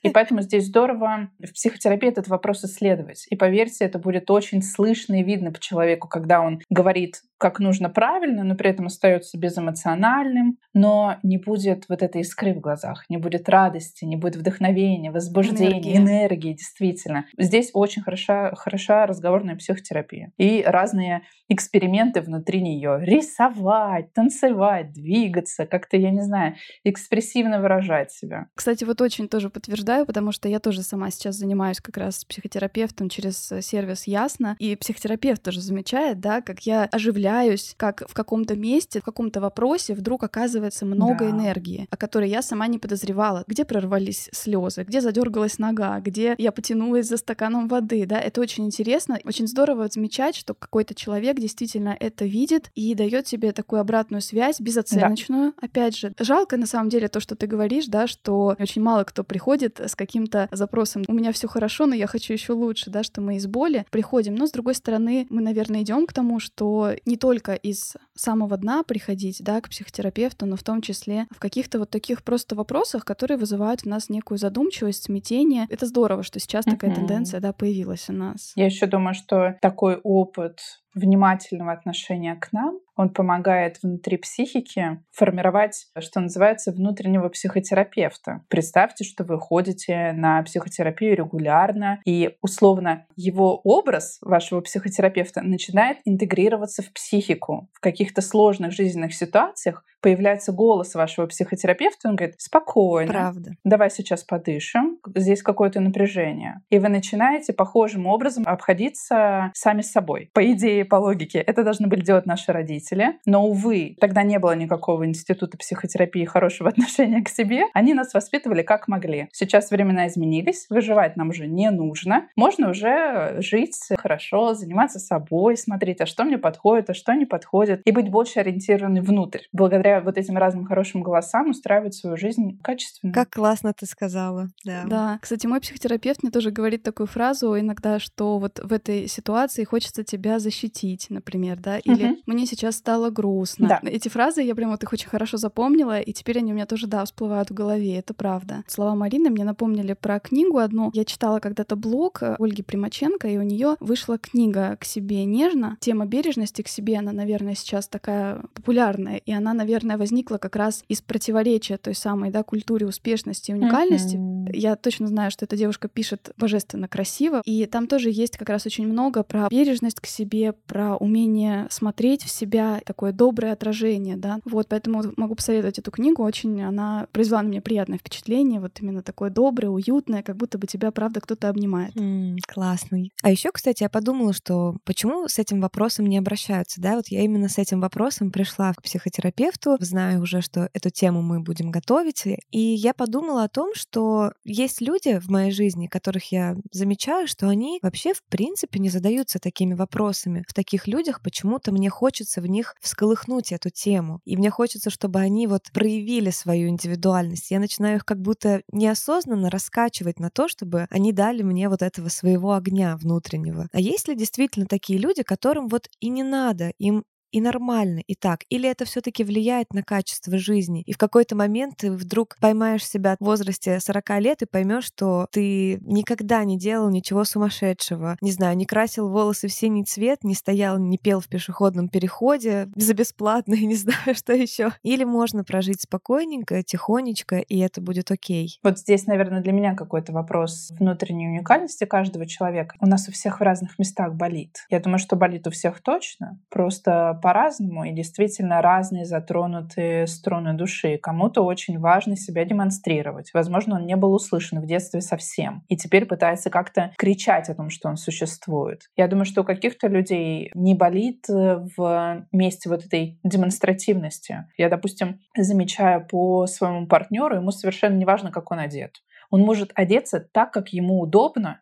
[0.02, 3.28] И поэтому здесь здорово в психотерапии этот вопрос исследовать.
[3.30, 7.60] И поверьте, это будет очень слышно и видно по человеку, когда когда он говорит как
[7.60, 13.06] нужно правильно, но при этом остается безэмоциональным, но не будет вот этой искры в глазах,
[13.10, 17.26] не будет радости, не будет вдохновения, возбуждения, энергии, энергии действительно.
[17.38, 23.00] Здесь очень хороша, хороша разговорная психотерапия и разные эксперименты внутри нее.
[23.02, 28.48] Рисовать, танцевать, двигаться, как-то, я не знаю, экспрессивно выражать себя.
[28.54, 33.08] Кстати, вот очень тоже подтверждаю, потому что я тоже сама сейчас занимаюсь как раз психотерапевтом
[33.08, 38.56] через сервис Ясно, и психотерапевт тоже замечает, да, как я оживляю удивляюсь, как в каком-то
[38.56, 41.32] месте, в каком-то вопросе вдруг оказывается много да.
[41.32, 43.44] энергии, о которой я сама не подозревала.
[43.48, 48.66] Где прорвались слезы, где задергалась нога, где я потянулась за стаканом воды, да, это очень
[48.66, 49.20] интересно.
[49.24, 54.60] Очень здорово замечать, что какой-то человек действительно это видит и дает себе такую обратную связь,
[54.60, 55.54] безоценочную.
[55.62, 55.68] Да.
[55.68, 59.24] Опять же, жалко на самом деле то, что ты говоришь, да, что очень мало кто
[59.24, 63.22] приходит с каким-то запросом «у меня все хорошо, но я хочу еще лучше», да, что
[63.22, 64.36] мы из боли приходим.
[64.36, 68.84] Но, с другой стороны, мы, наверное, идем к тому, что не только из самого дна
[68.84, 73.38] приходить, да, к психотерапевту, но в том числе в каких-то вот таких просто вопросах, которые
[73.38, 75.66] вызывают в нас некую задумчивость, смятение.
[75.70, 76.72] Это здорово, что сейчас mm-hmm.
[76.72, 78.52] такая тенденция, да, появилась у нас.
[78.56, 80.60] Я еще думаю, что такой опыт
[80.94, 88.42] внимательного отношения к нам, он помогает внутри психики формировать, что называется, внутреннего психотерапевта.
[88.50, 96.82] Представьте, что вы ходите на психотерапию регулярно, и условно его образ вашего психотерапевта начинает интегрироваться
[96.82, 97.70] в психику.
[97.72, 103.52] В каких-то сложных жизненных ситуациях появляется голос вашего психотерапевта, он говорит, спокойно, Правда.
[103.64, 106.62] давай сейчас подышим, здесь какое-то напряжение.
[106.70, 110.30] И вы начинаете похожим образом обходиться сами с собой.
[110.34, 114.56] По идее, по логике, это должны были делать наши родители, но, увы, тогда не было
[114.56, 117.64] никакого института психотерапии хорошего отношения к себе.
[117.74, 119.28] Они нас воспитывали как могли.
[119.32, 122.28] Сейчас времена изменились, выживать нам уже не нужно.
[122.36, 127.82] Можно уже жить хорошо, заниматься собой, смотреть, а что мне подходит, а что не подходит,
[127.86, 129.42] и быть больше ориентированной внутрь.
[129.52, 133.14] Благодаря благодаря вот этим разным хорошим голосам устраивать свою жизнь качественно.
[133.14, 134.84] Как классно ты сказала, да.
[134.86, 139.64] Да, кстати, мой психотерапевт мне тоже говорит такую фразу иногда, что вот в этой ситуации
[139.64, 142.18] хочется тебя защитить, например, да, или угу.
[142.26, 143.68] мне сейчас стало грустно.
[143.68, 143.80] Да.
[143.84, 146.88] Эти фразы я прям вот их очень хорошо запомнила, и теперь они у меня тоже,
[146.88, 148.64] да, всплывают в голове, это правда.
[148.68, 150.92] Слова Марины мне напомнили про книгу одну.
[150.94, 155.78] Я читала когда-то блог Ольги Примаченко, и у нее вышла книга «К себе нежно».
[155.80, 160.56] Тема бережности к себе, она, наверное, сейчас такая популярная, и она, наверное, наверное, возникла как
[160.56, 164.16] раз из противоречия той самой да, культуре успешности и уникальности.
[164.16, 164.50] Mm-hmm.
[164.54, 168.66] Я точно знаю, что эта девушка пишет божественно красиво, и там тоже есть как раз
[168.66, 174.40] очень много про бережность к себе, про умение смотреть в себя, такое доброе отражение, да.
[174.46, 179.02] Вот, поэтому могу посоветовать эту книгу, очень она произвела на меня приятное впечатление, вот именно
[179.02, 181.96] такое доброе, уютное, как будто бы тебя, правда, кто-то обнимает.
[181.96, 183.12] Mm, классный.
[183.24, 187.22] А еще, кстати, я подумала, что почему с этим вопросом не обращаются, да, вот я
[187.22, 191.72] именно с этим вопросом пришла к психотерапевту, тексту, знаю уже, что эту тему мы будем
[191.72, 192.26] готовить.
[192.52, 197.48] И я подумала о том, что есть люди в моей жизни, которых я замечаю, что
[197.48, 200.44] они вообще в принципе не задаются такими вопросами.
[200.48, 204.22] В таких людях почему-то мне хочется в них всколыхнуть эту тему.
[204.26, 207.52] И мне хочется, чтобы они вот проявили свою индивидуальность.
[207.52, 212.10] Я начинаю их как будто неосознанно раскачивать на то, чтобы они дали мне вот этого
[212.10, 213.68] своего огня внутреннего.
[213.72, 218.16] А есть ли действительно такие люди, которым вот и не надо, им и нормально, и
[218.16, 218.42] так?
[218.50, 220.84] Или это все таки влияет на качество жизни?
[220.86, 225.28] И в какой-то момент ты вдруг поймаешь себя в возрасте 40 лет и поймешь, что
[225.32, 228.18] ты никогда не делал ничего сумасшедшего.
[228.22, 232.70] Не знаю, не красил волосы в синий цвет, не стоял, не пел в пешеходном переходе
[232.76, 234.72] за бесплатно, и не знаю, что еще.
[234.84, 238.60] Или можно прожить спокойненько, тихонечко, и это будет окей.
[238.64, 242.76] Вот здесь, наверное, для меня какой-то вопрос внутренней уникальности каждого человека.
[242.80, 244.66] У нас у всех в разных местах болит.
[244.70, 246.40] Я думаю, что болит у всех точно.
[246.50, 250.98] Просто по-разному и действительно разные затронутые струны души.
[250.98, 253.32] Кому-то очень важно себя демонстрировать.
[253.34, 257.70] Возможно, он не был услышан в детстве совсем и теперь пытается как-то кричать о том,
[257.70, 258.84] что он существует.
[258.96, 264.46] Я думаю, что у каких-то людей не болит э, в месте вот этой демонстративности.
[264.58, 268.98] Я, допустим, замечаю по своему партнеру, ему совершенно не важно, как он одет.
[269.32, 271.62] Он может одеться так, как ему удобно,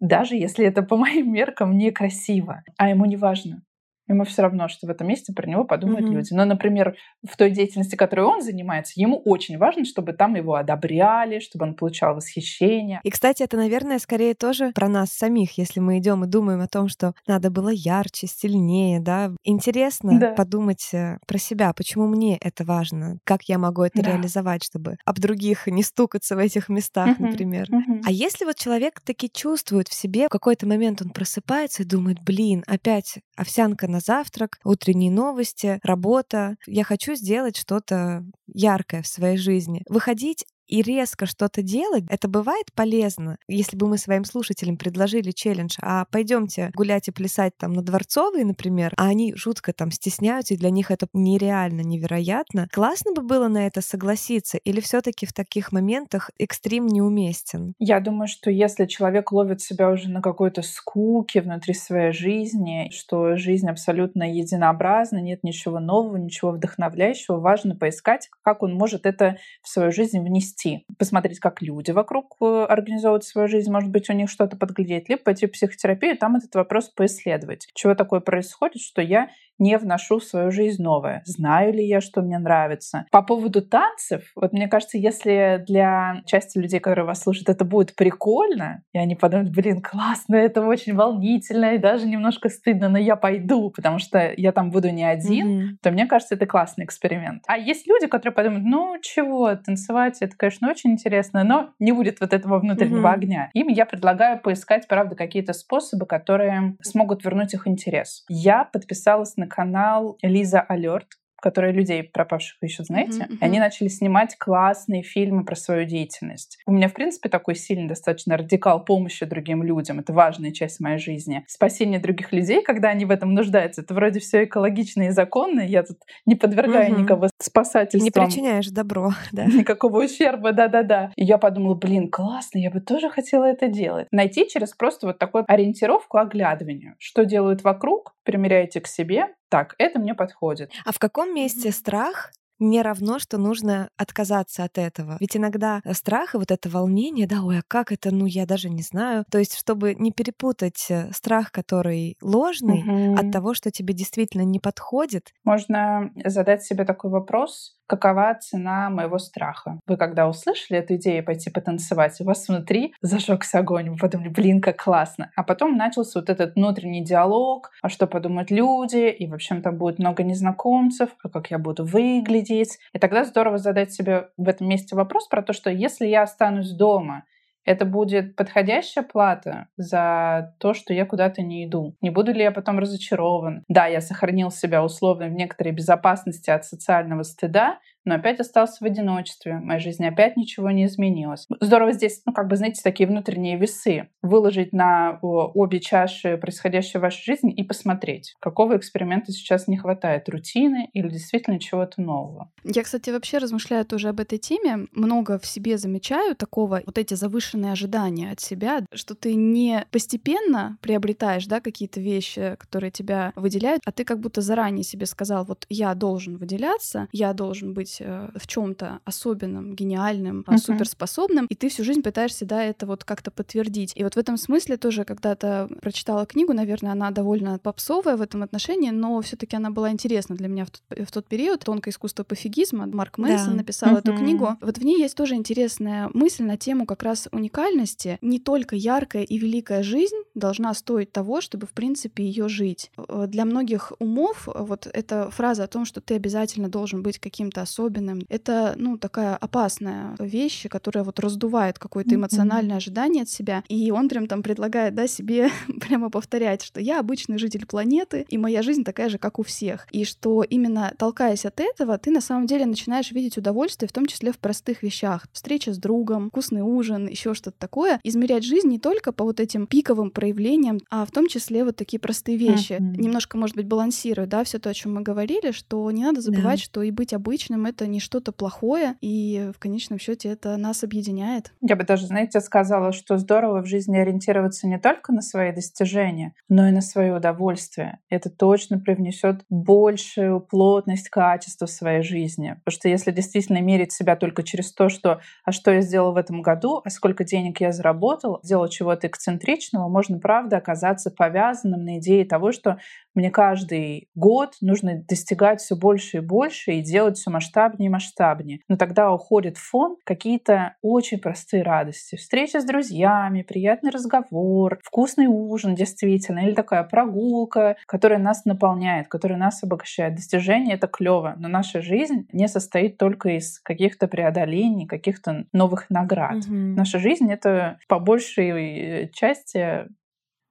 [0.00, 3.62] даже если это по моим меркам некрасиво, а ему не важно.
[4.08, 6.14] Ему все равно, что в этом месте про него подумают mm-hmm.
[6.14, 6.34] люди.
[6.34, 6.96] Но, например,
[7.26, 11.74] в той деятельности, которой он занимается, ему очень важно, чтобы там его одобряли, чтобы он
[11.74, 13.00] получал восхищение.
[13.04, 16.68] И, кстати, это, наверное, скорее тоже про нас самих, если мы идем и думаем о
[16.68, 19.32] том, что надо было ярче, сильнее, да.
[19.44, 20.32] Интересно да.
[20.32, 24.12] подумать э, про себя, почему мне это важно, как я могу это да.
[24.12, 27.26] реализовать, чтобы об других не стукаться в этих местах, mm-hmm.
[27.30, 27.66] например.
[27.70, 28.02] Mm-hmm.
[28.04, 32.18] А если вот человек таки чувствует в себе, в какой-то момент он просыпается и думает,
[32.22, 36.54] блин, опять овсянка на на завтрак, утренние новости, работа.
[36.66, 39.82] Я хочу сделать что-то яркое в своей жизни.
[39.88, 43.38] Выходить и резко что-то делать, это бывает полезно.
[43.48, 48.44] Если бы мы своим слушателям предложили челлендж, а пойдемте гулять и плясать там на Дворцовой,
[48.44, 53.48] например, а они жутко там стесняются, и для них это нереально, невероятно, классно бы было
[53.48, 57.74] на это согласиться, или все таки в таких моментах экстрим неуместен?
[57.78, 63.36] Я думаю, что если человек ловит себя уже на какой-то скуке внутри своей жизни, что
[63.36, 69.68] жизнь абсолютно единообразна, нет ничего нового, ничего вдохновляющего, важно поискать, как он может это в
[69.68, 74.12] свою жизнь внести вести, посмотреть, как люди вокруг э, организовывают свою жизнь, может быть, у
[74.12, 77.68] них что-то подглядеть, либо пойти в психотерапию, там этот вопрос поисследовать.
[77.74, 81.22] Чего такое происходит, что я не вношу в свою жизнь новое.
[81.24, 83.06] Знаю ли я, что мне нравится?
[83.10, 87.94] По поводу танцев, вот мне кажется, если для части людей, которые вас слушают, это будет
[87.94, 93.16] прикольно, и они подумают, блин, классно, это очень волнительно, и даже немножко стыдно, но я
[93.16, 95.68] пойду, потому что я там буду не один, mm-hmm.
[95.82, 97.42] то мне кажется, это классный эксперимент.
[97.46, 102.20] А есть люди, которые подумают, ну чего, танцевать, это, конечно, очень интересно, но не будет
[102.20, 103.14] вот этого внутреннего mm-hmm.
[103.14, 103.50] огня.
[103.54, 108.24] Им я предлагаю поискать, правда, какие-то способы, которые смогут вернуть их интерес.
[108.28, 111.08] Я подписалась на канал Лиза Алерт,
[111.40, 113.38] которые людей пропавших вы еще знаете, mm-hmm, mm-hmm.
[113.40, 116.58] они начали снимать классные фильмы про свою деятельность.
[116.66, 120.00] У меня, в принципе, такой сильный достаточно радикал помощи другим людям.
[120.00, 121.44] Это важная часть моей жизни.
[121.46, 125.60] Спасение других людей, когда они в этом нуждаются, это вроде все экологично и законно.
[125.60, 127.02] Я тут не подвергаю mm-hmm.
[127.02, 128.04] никого спасательству.
[128.04, 129.44] Не причиняешь добро, да.
[129.44, 131.12] Никакого ущерба, да-да-да.
[131.16, 134.08] И я подумала, блин, классно, я бы тоже хотела это делать.
[134.10, 136.96] Найти через просто вот такую ориентировку, оглядывание.
[136.98, 139.28] Что делают вокруг, примеряете к себе.
[139.48, 140.70] Так, это мне подходит.
[140.84, 145.16] А в каком месте страх не равно, что нужно отказаться от этого.
[145.18, 148.68] Ведь иногда страх и вот это волнение, да, ой, а как это, ну я даже
[148.68, 149.24] не знаю.
[149.30, 153.18] То есть, чтобы не перепутать э, страх, который ложный, угу.
[153.18, 155.32] от того, что тебе действительно не подходит.
[155.44, 159.80] Можно задать себе такой вопрос, какова цена моего страха.
[159.86, 164.60] Вы когда услышали эту идею пойти потанцевать, у вас внутри зажегся огонь, вы подумали, блин,
[164.60, 165.32] как классно.
[165.34, 169.78] А потом начался вот этот внутренний диалог, а что подумают люди, и, в общем, там
[169.78, 172.78] будет много незнакомцев, а как я буду выглядеть.
[172.92, 176.70] И тогда здорово задать себе в этом месте вопрос про то, что если я останусь
[176.70, 177.24] дома,
[177.68, 181.94] это будет подходящая плата за то, что я куда-то не иду.
[182.00, 183.62] Не буду ли я потом разочарован?
[183.68, 187.78] Да, я сохранил себя условно в некоторой безопасности от социального стыда,
[188.08, 189.58] но опять остался в одиночестве.
[189.58, 191.46] В моей жизни опять ничего не изменилось.
[191.60, 194.08] Здорово здесь, ну, как бы, знаете, такие внутренние весы.
[194.22, 200.28] Выложить на обе чаши происходящее в вашей жизни и посмотреть, какого эксперимента сейчас не хватает.
[200.28, 202.50] Рутины или действительно чего-то нового.
[202.64, 204.86] Я, кстати, вообще размышляю тоже об этой теме.
[204.92, 210.78] Много в себе замечаю такого, вот эти завышенные ожидания от себя, что ты не постепенно
[210.80, 215.66] приобретаешь, да, какие-то вещи, которые тебя выделяют, а ты как будто заранее себе сказал, вот
[215.68, 220.58] я должен выделяться, я должен быть быть э, в чем-то особенным, гениальным, uh-huh.
[220.58, 223.92] суперспособным, и ты всю жизнь пытаешься, да, это вот как-то подтвердить.
[223.94, 228.42] И вот в этом смысле тоже когда-то прочитала книгу, наверное, она довольно попсовая в этом
[228.42, 231.64] отношении, но все-таки она была интересна для меня в тот, в тот период.
[231.64, 233.56] «Тонкое искусство пофигизма» Марк Мэнсон да.
[233.56, 233.98] написал uh-huh.
[233.98, 234.56] эту книгу.
[234.60, 238.18] Вот в ней есть тоже интересная мысль на тему как раз уникальности.
[238.20, 242.90] Не только яркая и великая жизнь должна стоить того, чтобы, в принципе, ее жить.
[242.96, 247.62] Э, для многих умов вот эта фраза о том, что ты обязательно должен быть каким-то
[247.62, 248.20] особенным, особенным.
[248.28, 253.64] Это, ну, такая опасная вещь, которая вот раздувает какое-то эмоциональное ожидание от себя.
[253.68, 258.38] И он прям там предлагает, да, себе прямо повторять, что я обычный житель планеты, и
[258.38, 259.86] моя жизнь такая же, как у всех.
[259.92, 264.06] И что именно толкаясь от этого, ты на самом деле начинаешь видеть удовольствие, в том
[264.06, 265.26] числе в простых вещах.
[265.32, 268.00] Встреча с другом, вкусный ужин, еще что-то такое.
[268.04, 272.00] Измерять жизнь не только по вот этим пиковым проявлениям, а в том числе вот такие
[272.00, 272.72] простые вещи.
[272.72, 272.96] Mm-hmm.
[272.98, 276.60] Немножко, может быть, балансируя, да, все то, о чем мы говорили, что не надо забывать,
[276.60, 276.64] yeah.
[276.64, 281.52] что и быть обычным это не что-то плохое, и в конечном счете это нас объединяет.
[281.60, 286.34] Я бы даже, знаете, сказала, что здорово в жизни ориентироваться не только на свои достижения,
[286.48, 288.00] но и на свое удовольствие.
[288.10, 292.56] Это точно привнесет большую плотность, качество в своей жизни.
[292.64, 296.16] Потому что если действительно мерить себя только через то, что «а что я сделал в
[296.16, 301.98] этом году?», «а сколько денег я заработал?», сделал чего-то эксцентричного, можно, правда, оказаться повязанным на
[301.98, 302.78] идее того, что
[303.18, 308.60] мне каждый год нужно достигать все больше и больше и делать все масштабнее и масштабнее.
[308.68, 312.14] Но тогда уходит в фон какие-то очень простые радости.
[312.14, 319.36] Встреча с друзьями, приятный разговор, вкусный ужин действительно, или такая прогулка, которая нас наполняет, которая
[319.36, 320.14] нас обогащает.
[320.14, 326.36] Достижение— это клево, но наша жизнь не состоит только из каких-то преодолений, каких-то новых наград.
[326.36, 326.74] Mm-hmm.
[326.76, 329.88] Наша жизнь— это по большей части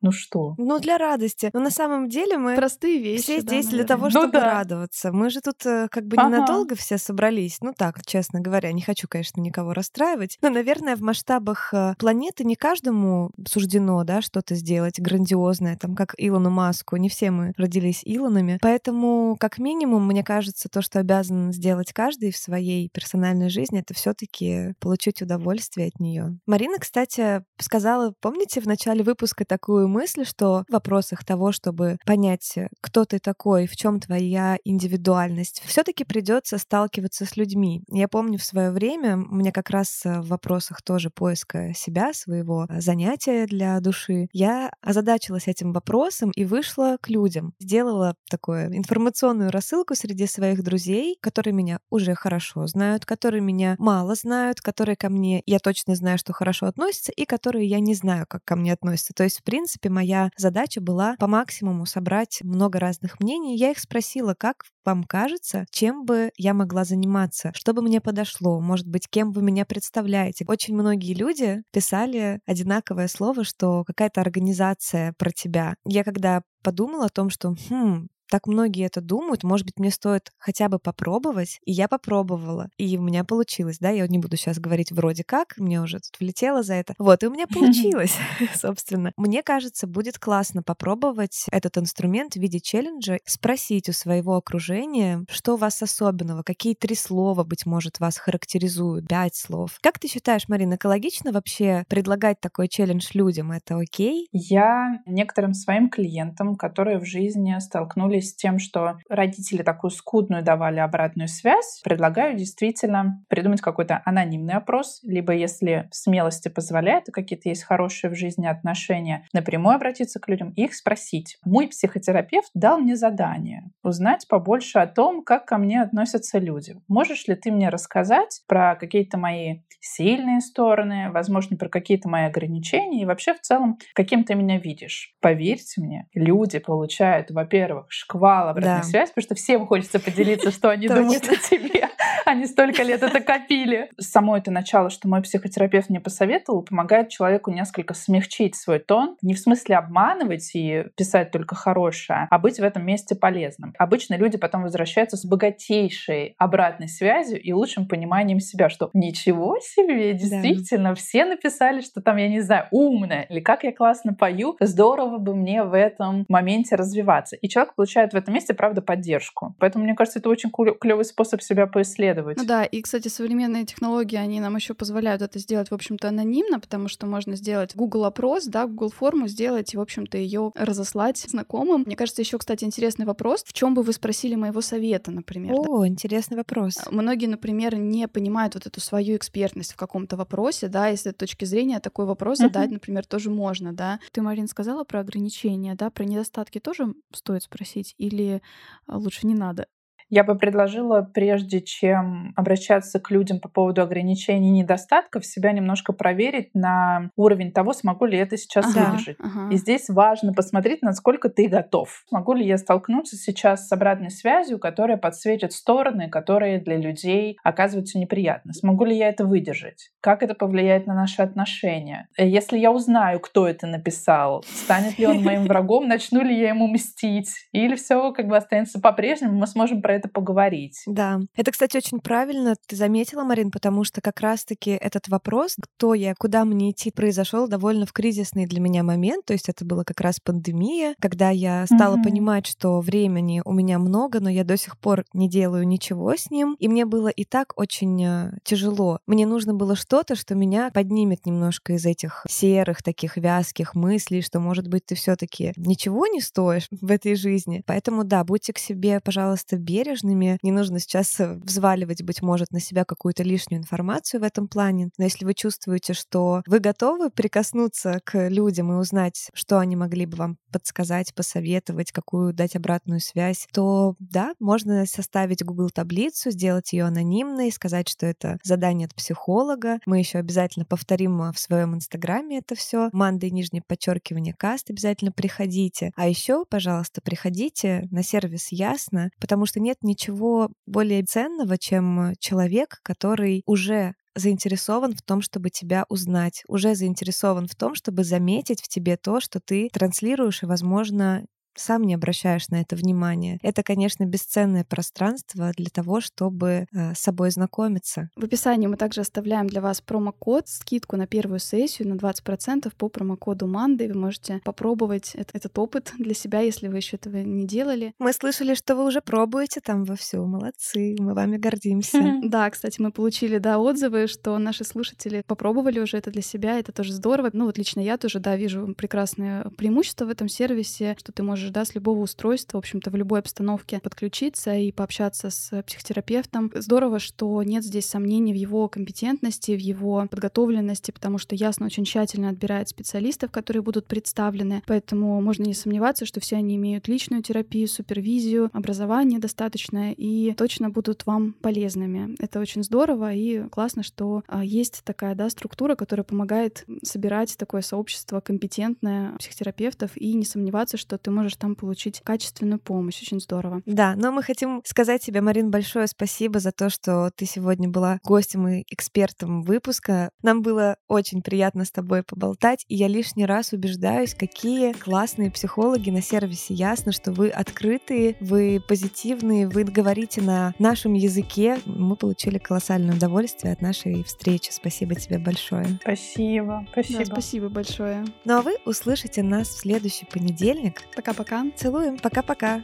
[0.02, 0.54] Ну что?
[0.58, 1.50] Ну, для радости.
[1.54, 3.24] Но на самом деле мы простые вещи.
[3.24, 3.88] Все да, здесь для наверное.
[3.88, 4.46] того, Ну чтобы да.
[4.46, 5.12] радоваться.
[5.12, 6.28] Мы же тут э, как бы Ага.
[6.30, 7.58] ненадолго все собрались.
[7.62, 10.38] Ну так, честно говоря, не хочу, конечно, никого расстраивать.
[10.42, 16.14] Но, наверное, в масштабах э, планеты не каждому суждено, да, что-то сделать грандиозное, там, как
[16.18, 16.96] Илону Маску.
[16.98, 18.60] Не все мы родились Илонами.
[18.62, 23.94] Поэтому, как минимум, мне кажется, то, что обязан сделать каждый в своей персональной жизни, это
[23.94, 26.38] все таки получить удовольствие от нее.
[26.46, 32.54] Марина, кстати, сказала, помните, в начале выпуска такую мысль, что в вопросах того, чтобы понять,
[32.58, 37.84] э, кто ты такой, в чем твоя индивидуальность, все-таки придется сталкиваться с людьми.
[37.90, 42.66] Я помню в свое время, меня как раз э, в вопросах тоже поиска себя, своего
[42.70, 47.54] э, занятия для души, я озадачилась этим вопросом и вышла к людям.
[47.60, 54.16] Сделала такую информационную рассылку среди своих друзей, которые меня уже хорошо знают, которые меня мало
[54.16, 58.26] знают, которые ко мне, я точно знаю, что хорошо относятся, и которые я не знаю,
[58.28, 59.14] как ко мне относятся.
[59.14, 63.58] То есть, в принципе, моя задача была по максимуму собрать много разных мнений.
[63.58, 68.60] Я их спросила, как вам кажется, чем бы я могла заниматься, что бы мне подошло,
[68.60, 70.46] может быть, кем вы меня представляете.
[70.48, 75.76] Очень многие люди писали одинаковое слово, что какая-то организация про тебя.
[75.86, 80.32] Я когда подумала о том, что хм, так многие это думают, может быть, мне стоит
[80.38, 81.60] хотя бы попробовать.
[81.66, 85.58] И я попробовала, и у меня получилось, да, я не буду сейчас говорить вроде как,
[85.58, 86.94] мне уже тут влетело за это.
[86.98, 88.16] Вот, и у меня получилось,
[88.56, 89.12] собственно.
[89.18, 95.54] Мне кажется, будет классно попробовать этот инструмент в виде челленджа, спросить у своего окружения, что
[95.54, 99.78] у вас особенного, какие три слова, быть может, вас характеризуют, пять слов.
[99.82, 103.52] Как ты считаешь, Марина, экологично вообще предлагать такой челлендж людям?
[103.52, 104.28] Это окей?
[104.32, 110.80] Я некоторым своим клиентам, которые в жизни столкнулись с тем, что родители такую скудную давали
[110.80, 117.64] обратную связь, предлагаю действительно придумать какой-то анонимный опрос, либо если смелости позволяет, и какие-то есть
[117.64, 121.38] хорошие в жизни отношения, напрямую обратиться к людям и их спросить.
[121.44, 126.76] Мой психотерапевт дал мне задание узнать побольше о том, как ко мне относятся люди.
[126.88, 133.02] Можешь ли ты мне рассказать про какие-то мои сильные стороны, возможно, про какие-то мои ограничения
[133.02, 135.16] и вообще в целом, каким ты меня видишь?
[135.22, 138.84] Поверьте мне, люди получают, во-первых, шквал обратной Да.
[138.84, 141.90] связи, потому что всем хочется поделиться, что они думают о тебе.
[142.28, 143.90] Они столько лет это копили.
[143.98, 149.16] Само это начало, что мой психотерапевт мне посоветовал, помогает человеку несколько смягчить свой тон.
[149.22, 153.74] Не в смысле обманывать и писать только хорошее, а быть в этом месте полезным.
[153.80, 160.12] Обычно люди потом возвращаются с богатейшей обратной связью и лучшим пониманием себя, что ничего себе,
[160.12, 165.18] действительно, все написали, что там, я не знаю, умная, или как я классно пою, здорово
[165.18, 167.38] бы мне в этом моменте развиваться.
[167.38, 169.56] И человек получает в этом месте, правда, поддержку.
[169.60, 172.17] Поэтому, мне кажется, это очень клевый способ себя поисследовать.
[172.38, 176.60] Ну да, и, кстати, современные технологии, они нам еще позволяют это сделать, в общем-то, анонимно,
[176.60, 181.18] потому что можно сделать Google опрос, да, Google форму сделать и, в общем-то, ее разослать
[181.18, 181.84] знакомым.
[181.86, 183.44] Мне кажется, еще, кстати, интересный вопрос.
[183.46, 185.56] В чем бы вы спросили моего совета, например?
[185.64, 185.70] да?
[185.70, 186.78] О, интересный вопрос.
[186.92, 191.18] Многие, например, не понимают вот эту свою экспертность в каком-то вопросе, да, и с этой
[191.18, 194.00] точки зрения такой вопрос задать, например, тоже можно, да.
[194.12, 198.42] Ты, Марин, сказала про ограничения, да, про недостатки тоже стоит спросить или
[198.86, 199.68] а, лучше не надо?
[200.10, 205.92] Я бы предложила, прежде чем обращаться к людям по поводу ограничений и недостатков, себя немножко
[205.92, 209.18] проверить на уровень того, смогу ли это сейчас Ага, выдержать.
[209.20, 209.54] ага.
[209.54, 212.04] И здесь важно посмотреть, насколько ты готов.
[212.12, 218.00] Могу ли я столкнуться сейчас с обратной связью, которая подсветит стороны, которые для людей оказываются
[218.00, 218.54] неприятны?
[218.54, 219.92] Смогу ли я это выдержать?
[220.00, 222.08] Как это повлияет на наши отношения?
[222.18, 226.50] Э, Если я узнаю, кто это написал, станет ли он моим врагом, начну ли я
[226.50, 227.30] ему мстить?
[227.52, 230.82] Или все как бы останется по-прежнему, мы сможем про это поговорить.
[230.86, 231.20] Да.
[231.36, 236.14] Это, кстати, очень правильно ты заметила, Марин, потому что как раз-таки этот вопрос, кто я,
[236.18, 239.26] куда мне идти, произошел довольно в кризисный для меня момент.
[239.26, 242.04] То есть это была как раз пандемия, когда я стала Мгм.
[242.04, 246.30] понимать, что времени у меня много, но я до сих пор не делаю ничего с
[246.32, 246.56] ним.
[246.60, 249.00] И мне было и так очень э, тяжело.
[249.08, 254.40] Мне нужно было что-то, что меня поднимет немножко из этих серых, таких вязких мыслей, что,
[254.40, 257.64] может быть, ты все таки ничего не стоишь в этой жизни.
[257.66, 259.58] Поэтому, да, будьте к себе, пожалуйста,
[259.88, 260.38] бережными.
[260.42, 264.90] Не нужно сейчас э, взваливать, быть может, на себя какую-то лишнюю информацию в этом плане.
[264.98, 270.06] Но если вы чувствуете, что вы готовы прикоснуться к людям и узнать, что они могли
[270.06, 276.74] бы вам подсказать, посоветовать, какую дать обратную связь, то да, можно составить Google таблицу, сделать
[276.74, 279.80] ее анонимной, сказать, что это задание от психолога.
[279.86, 282.90] Мы еще обязательно повторим а, в своем инстаграме это все.
[282.92, 285.92] Мандай нижнее подчеркивание каст обязательно приходите.
[285.96, 292.80] А еще, пожалуйста, приходите на сервис Ясно, потому что нет ничего более ценного, чем человек,
[292.84, 298.68] который уже заинтересован в том, чтобы тебя узнать, уже заинтересован в том, чтобы заметить в
[298.68, 301.26] тебе то, что ты транслируешь и, возможно,
[301.58, 303.40] сам не обращаешь на это внимание.
[303.42, 308.10] Это, конечно, бесценное пространство для того, чтобы э, с собой знакомиться.
[308.16, 312.90] В описании мы также оставляем для вас промокод, скидку на первую сессию на 20% по
[312.90, 313.88] промокоду Манды.
[313.88, 317.94] Вы можете попробовать этот, этот опыт для себя, если вы еще этого не делали.
[318.00, 320.24] Мы слышали, что вы уже пробуете там во все.
[320.24, 321.98] Молодцы, мы вами гордимся.
[322.28, 326.72] Да, кстати, мы получили, да, отзывы, что наши слушатели попробовали уже это для себя, это
[326.72, 327.30] тоже здорово.
[327.34, 331.47] Ну вот лично я тоже, да, вижу прекрасное преимущество в этом сервисе, что ты можешь
[331.48, 336.52] можешь да, с любого устройства, в общем-то, в любой обстановке подключиться и пообщаться с психотерапевтом.
[336.54, 341.86] Здорово, что нет здесь сомнений в его компетентности, в его подготовленности, потому что ясно очень
[341.86, 344.62] тщательно отбирает специалистов, которые будут представлены.
[344.68, 350.70] Поэтому можно не сомневаться, что все они имеют личную терапию, супервизию, образование достаточное и точно
[350.70, 352.16] будут вам полезными.
[352.20, 357.62] Это очень здорово и классно, что а, есть такая да, структура, которая помогает собирать такое
[357.62, 363.02] сообщество компетентное психотерапевтов и не сомневаться, что ты можешь там получить качественную помощь.
[363.02, 363.62] Очень здорово.
[363.66, 368.00] Да, но мы хотим сказать тебе, Марин, большое спасибо за то, что ты сегодня была
[368.04, 370.12] гостем и экспертом выпуска.
[370.22, 375.90] Нам было очень приятно с тобой поболтать, и я лишний раз убеждаюсь, какие классные психологи
[375.90, 376.54] на сервисе.
[376.54, 381.60] Ясно, что вы открытые, вы позитивные, вы говорите на нашем языке.
[381.66, 384.52] Мы получили колоссальное удовольствие от нашей встречи.
[384.52, 385.80] Спасибо тебе большое.
[385.82, 387.00] Спасибо, спасибо.
[387.00, 388.06] Да, спасибо большое.
[388.26, 390.82] Ну а вы услышите нас в следующий понедельник.
[391.18, 391.52] Пока-пока.
[391.56, 391.98] Целуем.
[391.98, 392.62] Пока-пока.